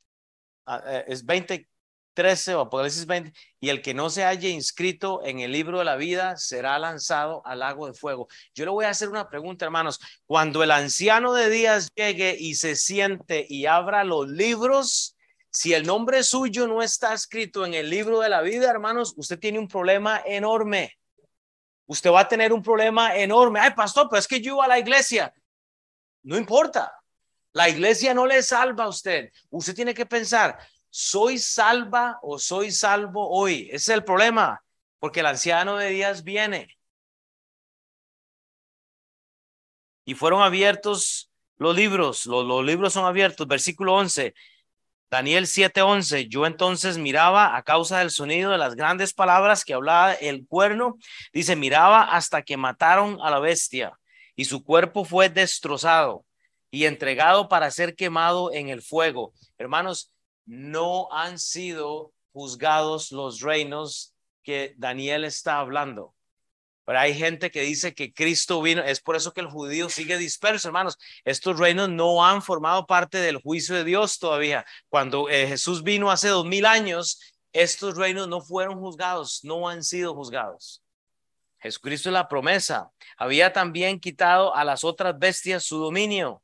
ah, 0.65 0.84
eh, 0.86 1.06
es 1.08 1.25
20, 1.25 1.69
13 2.13 2.56
o 2.56 2.62
Apocalipsis 2.62 3.06
20, 3.06 3.34
y 3.60 3.69
el 3.69 3.82
que 3.82 3.93
no 3.93 4.10
se 4.10 4.23
haya 4.23 4.49
inscrito 4.49 5.21
en 5.26 5.39
el 5.39 5.52
libro 5.52 5.80
de 5.80 5.86
la 5.86 5.95
vida 5.95 6.38
será 6.38 6.78
lanzado 6.80 7.41
al 7.45 7.60
lago 7.60 7.88
de 7.88 7.93
fuego. 7.93 8.28
Yo 8.54 8.65
le 8.65 8.71
voy 8.71 8.86
a 8.86 8.89
hacer 8.89 9.10
una 9.10 9.30
pregunta, 9.30 9.65
hermanos. 9.65 9.99
Cuando 10.26 10.63
el 10.63 10.71
anciano 10.71 11.34
de 11.34 11.49
días 11.49 11.89
llegue 11.95 12.36
y 12.39 12.56
se 12.56 12.76
siente 12.76 13.45
y 13.49 13.65
abra 13.65 14.04
los 14.04 14.28
libros, 14.30 15.15
Si 15.56 15.71
el 15.71 15.86
nombre 15.86 16.23
suyo 16.23 16.65
no 16.67 16.82
está 16.82 17.13
escrito 17.13 17.63
en 17.63 17.76
el 17.76 17.88
libro 17.88 18.19
de 18.21 18.28
la 18.28 18.41
vida, 18.41 18.71
hermanos, 18.71 19.13
usted 19.17 19.38
tiene 19.38 19.60
un 19.60 19.67
problema 19.67 20.19
enorme. 20.26 20.97
Usted 21.86 22.10
va 22.10 22.21
a 22.21 22.28
tener 22.28 22.52
un 22.52 22.63
problema 22.63 23.15
enorme. 23.15 23.60
Ay, 23.60 23.69
pastor, 23.76 24.08
pero 24.10 24.19
es 24.19 24.28
que 24.28 24.41
yo 24.41 24.56
iba 24.56 24.65
a 24.65 24.67
la 24.67 24.80
iglesia. 24.80 25.32
No 26.23 26.38
importa. 26.38 26.91
La 27.52 27.69
iglesia 27.69 28.15
no 28.15 28.26
le 28.26 28.41
salva 28.41 28.86
a 28.86 28.88
usted. 28.88 29.30
Usted 29.52 29.76
tiene 29.76 29.93
que 29.93 30.08
pensar, 30.08 30.58
¿soy 30.95 31.39
salva 31.39 32.19
o 32.21 32.38
soy 32.38 32.71
salvo 32.71 33.27
hoy? 33.32 33.63
Ese 33.71 33.75
es 33.75 33.89
el 33.89 34.03
problema, 34.03 34.63
porque 34.99 35.21
el 35.21 35.25
anciano 35.25 35.75
de 35.77 35.89
días 35.89 36.23
viene. 36.23 36.67
Y 40.06 40.13
fueron 40.13 40.43
abiertos 40.43 41.32
los 41.58 41.75
libros, 41.75 42.27
los, 42.27 42.45
los 42.45 42.63
libros 42.63 42.93
son 42.93 43.06
abiertos. 43.06 43.47
Versículo 43.47 43.95
11. 43.95 44.36
Daniel 45.10 45.47
7:11, 45.47 46.27
yo 46.27 46.45
entonces 46.45 46.97
miraba 46.97 47.56
a 47.56 47.63
causa 47.63 47.99
del 47.99 48.12
sonido 48.12 48.51
de 48.51 48.58
las 48.60 48.75
grandes 48.75 49.13
palabras 49.13 49.65
que 49.65 49.73
hablaba 49.73 50.13
el 50.13 50.45
cuerno, 50.47 50.97
dice, 51.32 51.56
miraba 51.56 52.03
hasta 52.03 52.43
que 52.43 52.58
mataron 52.58 53.19
a 53.21 53.29
la 53.32 53.39
bestia 53.39 53.99
y 54.36 54.45
su 54.45 54.63
cuerpo 54.63 55.06
fue 55.06 55.29
destrozado 55.29 56.25
y 56.71 56.86
entregado 56.86 57.49
para 57.49 57.71
ser 57.71 57.95
quemado 57.95 58.51
en 58.53 58.69
el 58.69 58.82
fuego. 58.82 59.34
Hermanos, 59.58 60.12
no 60.45 61.12
han 61.12 61.39
sido 61.39 62.13
juzgados 62.32 63.12
los 63.12 63.41
reinos 63.41 64.13
que 64.43 64.73
Daniel 64.77 65.25
está 65.25 65.60
hablando. 65.60 66.13
Pero 66.86 66.99
hay 66.99 67.13
gente 67.13 67.49
que 67.49 67.62
dice 67.62 67.93
que 67.95 68.13
Cristo 68.13 68.62
vino, 68.62 68.84
es 68.84 68.99
por 68.99 69.15
eso 69.15 69.32
que 69.32 69.39
el 69.39 69.47
judío 69.47 69.88
sigue 69.89 70.17
disperso, 70.17 70.67
hermanos. 70.67 70.97
Estos 71.23 71.58
reinos 71.58 71.89
no 71.89 72.25
han 72.25 72.41
formado 72.41 72.86
parte 72.86 73.19
del 73.19 73.38
juicio 73.38 73.75
de 73.75 73.86
Dios 73.86 74.19
todavía. 74.19 74.65
Cuando 74.89 75.29
eh, 75.29 75.47
Jesús 75.47 75.84
vino 75.84 76.12
hace 76.12 76.27
dos 76.27 76.45
mil 76.45 76.65
años, 76.65 77.21
estos 77.53 77.95
reinos 77.95 78.27
no 78.27 78.41
fueron 78.41 78.79
juzgados, 78.79 79.39
no 79.43 79.69
han 79.69 79.84
sido 79.84 80.13
juzgados. 80.13 80.84
Jesucristo 81.60 82.10
es 82.10 82.13
la 82.13 82.27
promesa. 82.27 82.91
Había 83.17 83.53
también 83.53 84.01
quitado 84.01 84.53
a 84.53 84.65
las 84.65 84.84
otras 84.84 85.17
bestias 85.17 85.63
su 85.63 85.77
dominio, 85.77 86.42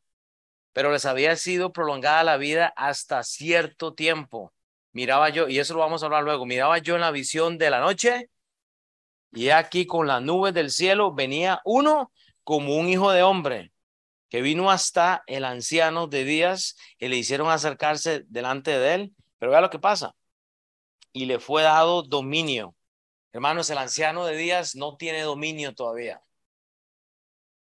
pero 0.73 0.91
les 0.91 1.05
había 1.05 1.35
sido 1.35 1.71
prolongada 1.73 2.23
la 2.23 2.37
vida 2.37 2.73
hasta 2.75 3.23
cierto 3.23 3.93
tiempo. 3.93 4.53
Miraba 4.91 5.29
yo, 5.29 5.47
y 5.47 5.59
eso 5.59 5.73
lo 5.73 5.81
vamos 5.81 6.03
a 6.03 6.07
hablar 6.07 6.23
luego, 6.23 6.45
miraba 6.45 6.77
yo 6.79 6.95
en 6.95 7.01
la 7.01 7.11
visión 7.11 7.57
de 7.57 7.69
la 7.69 7.79
noche 7.79 8.29
y 9.31 9.49
aquí 9.49 9.85
con 9.85 10.07
las 10.07 10.21
nubes 10.21 10.53
del 10.53 10.71
cielo 10.71 11.13
venía 11.13 11.61
uno 11.63 12.11
como 12.43 12.75
un 12.75 12.89
hijo 12.89 13.11
de 13.11 13.21
hombre, 13.21 13.71
que 14.29 14.41
vino 14.41 14.71
hasta 14.71 15.23
el 15.27 15.45
anciano 15.45 16.07
de 16.07 16.23
días 16.23 16.75
y 16.97 17.07
le 17.07 17.17
hicieron 17.17 17.49
acercarse 17.49 18.23
delante 18.27 18.71
de 18.71 18.93
él. 18.95 19.15
Pero 19.37 19.51
vea 19.51 19.61
lo 19.61 19.69
que 19.69 19.79
pasa. 19.79 20.15
Y 21.11 21.25
le 21.25 21.39
fue 21.39 21.63
dado 21.63 22.03
dominio. 22.03 22.75
Hermanos, 23.31 23.69
el 23.69 23.77
anciano 23.77 24.25
de 24.25 24.35
días 24.35 24.75
no 24.75 24.97
tiene 24.97 25.21
dominio 25.21 25.73
todavía. 25.75 26.21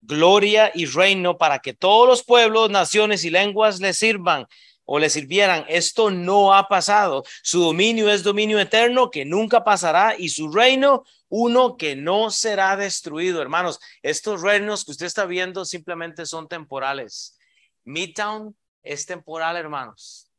Gloria 0.07 0.71
y 0.75 0.87
reino 0.87 1.37
para 1.37 1.59
que 1.59 1.75
todos 1.75 2.09
los 2.09 2.23
pueblos, 2.23 2.71
naciones 2.71 3.25
y 3.25 3.31
lenguas 3.31 3.81
le 3.81 3.93
sirvan 3.93 4.47
o 4.85 4.99
le 4.99 5.11
sirvieran. 5.11 5.67
Esto 5.69 6.11
no 6.11 6.55
ha 6.55 6.69
pasado. 6.69 7.25
Su 7.43 7.61
dominio 7.61 8.09
es 8.11 8.23
dominio 8.23 8.59
eterno 8.59 9.11
que 9.11 9.25
nunca 9.25 9.65
pasará 9.65 10.15
y 10.17 10.29
su 10.29 10.51
reino 10.51 11.05
uno 11.29 11.77
que 11.77 11.97
no 11.97 12.31
será 12.31 12.77
destruido. 12.77 13.43
Hermanos, 13.43 13.81
estos 14.03 14.43
reinos 14.43 14.85
que 14.85 14.93
usted 14.93 15.07
está 15.07 15.27
viendo 15.27 15.65
simplemente 15.65 16.25
son 16.25 16.47
temporales. 16.49 17.37
Midtown 17.85 18.57
es 18.83 19.07
temporal, 19.07 19.57
hermanos. 19.57 20.31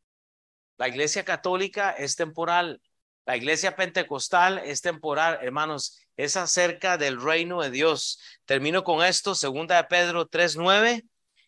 La 0.78 0.88
iglesia 0.88 1.26
católica 1.26 1.92
es 1.92 2.16
temporal. 2.16 2.82
La 3.28 3.36
iglesia 3.36 3.76
pentecostal 3.76 4.60
es 4.60 4.82
temporal, 4.82 5.40
hermanos. 5.42 6.00
Es 6.16 6.38
acerca 6.38 6.98
del 6.98 7.22
reino 7.22 7.62
de 7.62 7.70
Dios. 7.70 8.22
Termino 8.46 8.86
con 8.86 9.04
esto, 9.04 9.36
segunda 9.36 9.76
de 9.76 9.84
Pedro 9.84 10.28
3:9. 10.28 11.04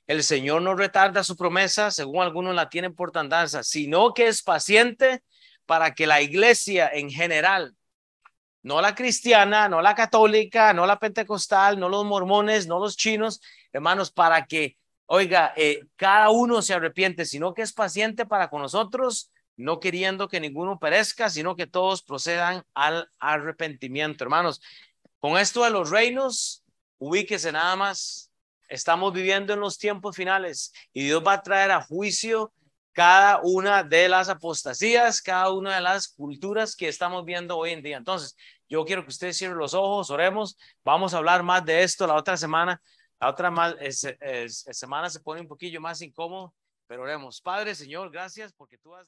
El 0.06 0.26
Señor 0.26 0.62
no 0.62 0.76
retarda 0.76 1.24
su 1.24 1.38
promesa, 1.38 1.90
según 1.90 2.22
algunos 2.22 2.54
la 2.54 2.68
tienen 2.68 2.94
por 2.94 3.12
tandanza, 3.12 3.64
sino 3.64 4.14
que 4.14 4.28
es 4.28 4.44
paciente 4.44 5.24
para 5.66 5.94
que 5.94 6.06
la 6.06 6.22
iglesia 6.22 6.90
en 6.92 7.10
general, 7.10 7.74
no 8.62 8.82
la 8.82 8.94
cristiana, 8.94 9.70
no 9.70 9.82
la 9.82 9.96
católica, 9.96 10.74
no 10.74 10.86
la 10.86 11.00
pentecostal, 11.00 11.80
no 11.80 11.88
los 11.88 12.04
mormones, 12.04 12.68
no 12.68 12.80
los 12.80 12.98
chinos, 12.98 13.40
hermanos, 13.72 14.12
para 14.12 14.46
que, 14.48 14.76
oiga, 15.06 15.54
eh, 15.56 15.86
cada 15.96 16.30
uno 16.30 16.62
se 16.62 16.74
arrepiente, 16.74 17.24
sino 17.24 17.54
que 17.54 17.62
es 17.62 17.72
paciente 17.72 18.26
para 18.26 18.50
con 18.50 18.62
nosotros, 18.64 19.32
no 19.64 19.80
queriendo 19.80 20.28
que 20.28 20.40
ninguno 20.40 20.80
perezca, 20.80 21.30
sino 21.30 21.56
que 21.56 21.68
todos 21.68 22.02
procedan 22.02 22.64
al 22.74 23.10
arrepentimiento. 23.20 24.24
Hermanos, 24.24 24.62
con 25.20 25.38
esto 25.38 25.64
de 25.64 25.70
los 25.70 25.90
reinos, 25.90 26.64
ubíquese 26.98 27.52
nada 27.52 27.76
más 27.76 28.30
Estamos 28.70 29.12
viviendo 29.12 29.54
en 29.54 29.60
los 29.60 29.80
tiempos 29.80 30.16
finales 30.16 30.72
y 30.94 31.04
Dios 31.06 31.24
va 31.26 31.34
a 31.34 31.42
traer 31.42 31.72
a 31.72 31.82
juicio 31.82 32.54
cada 32.94 33.42
una 33.42 33.84
de 33.84 34.08
las 34.08 34.30
apostasías, 34.30 35.22
cada 35.24 35.52
una 35.52 35.76
de 35.76 35.82
las 35.82 36.08
culturas 36.08 36.76
que 36.76 36.88
estamos 36.88 37.26
viendo 37.26 37.58
hoy 37.58 37.72
en 37.72 37.82
día. 37.82 37.98
Entonces, 37.98 38.38
yo 38.68 38.86
quiero 38.86 39.04
que 39.04 39.10
ustedes 39.10 39.38
cierren 39.38 39.58
los 39.58 39.74
ojos, 39.74 40.12
oremos. 40.12 40.56
Vamos 40.84 41.14
a 41.16 41.18
hablar 41.18 41.42
más 41.42 41.66
de 41.66 41.82
esto 41.82 42.06
la 42.06 42.14
otra 42.14 42.38
semana. 42.38 42.80
La 43.20 43.30
otra 43.30 43.50
más, 43.50 43.76
semana 44.48 45.10
se 45.10 45.20
pone 45.20 45.42
un 45.42 45.48
poquillo 45.48 45.82
más 45.82 46.02
incómodo, 46.02 46.54
pero 46.86 47.02
oremos. 47.02 47.42
Padre, 47.42 47.74
Señor, 47.74 48.12
gracias 48.12 48.54
porque 48.54 48.78
tú 48.78 48.96
has 48.96 49.08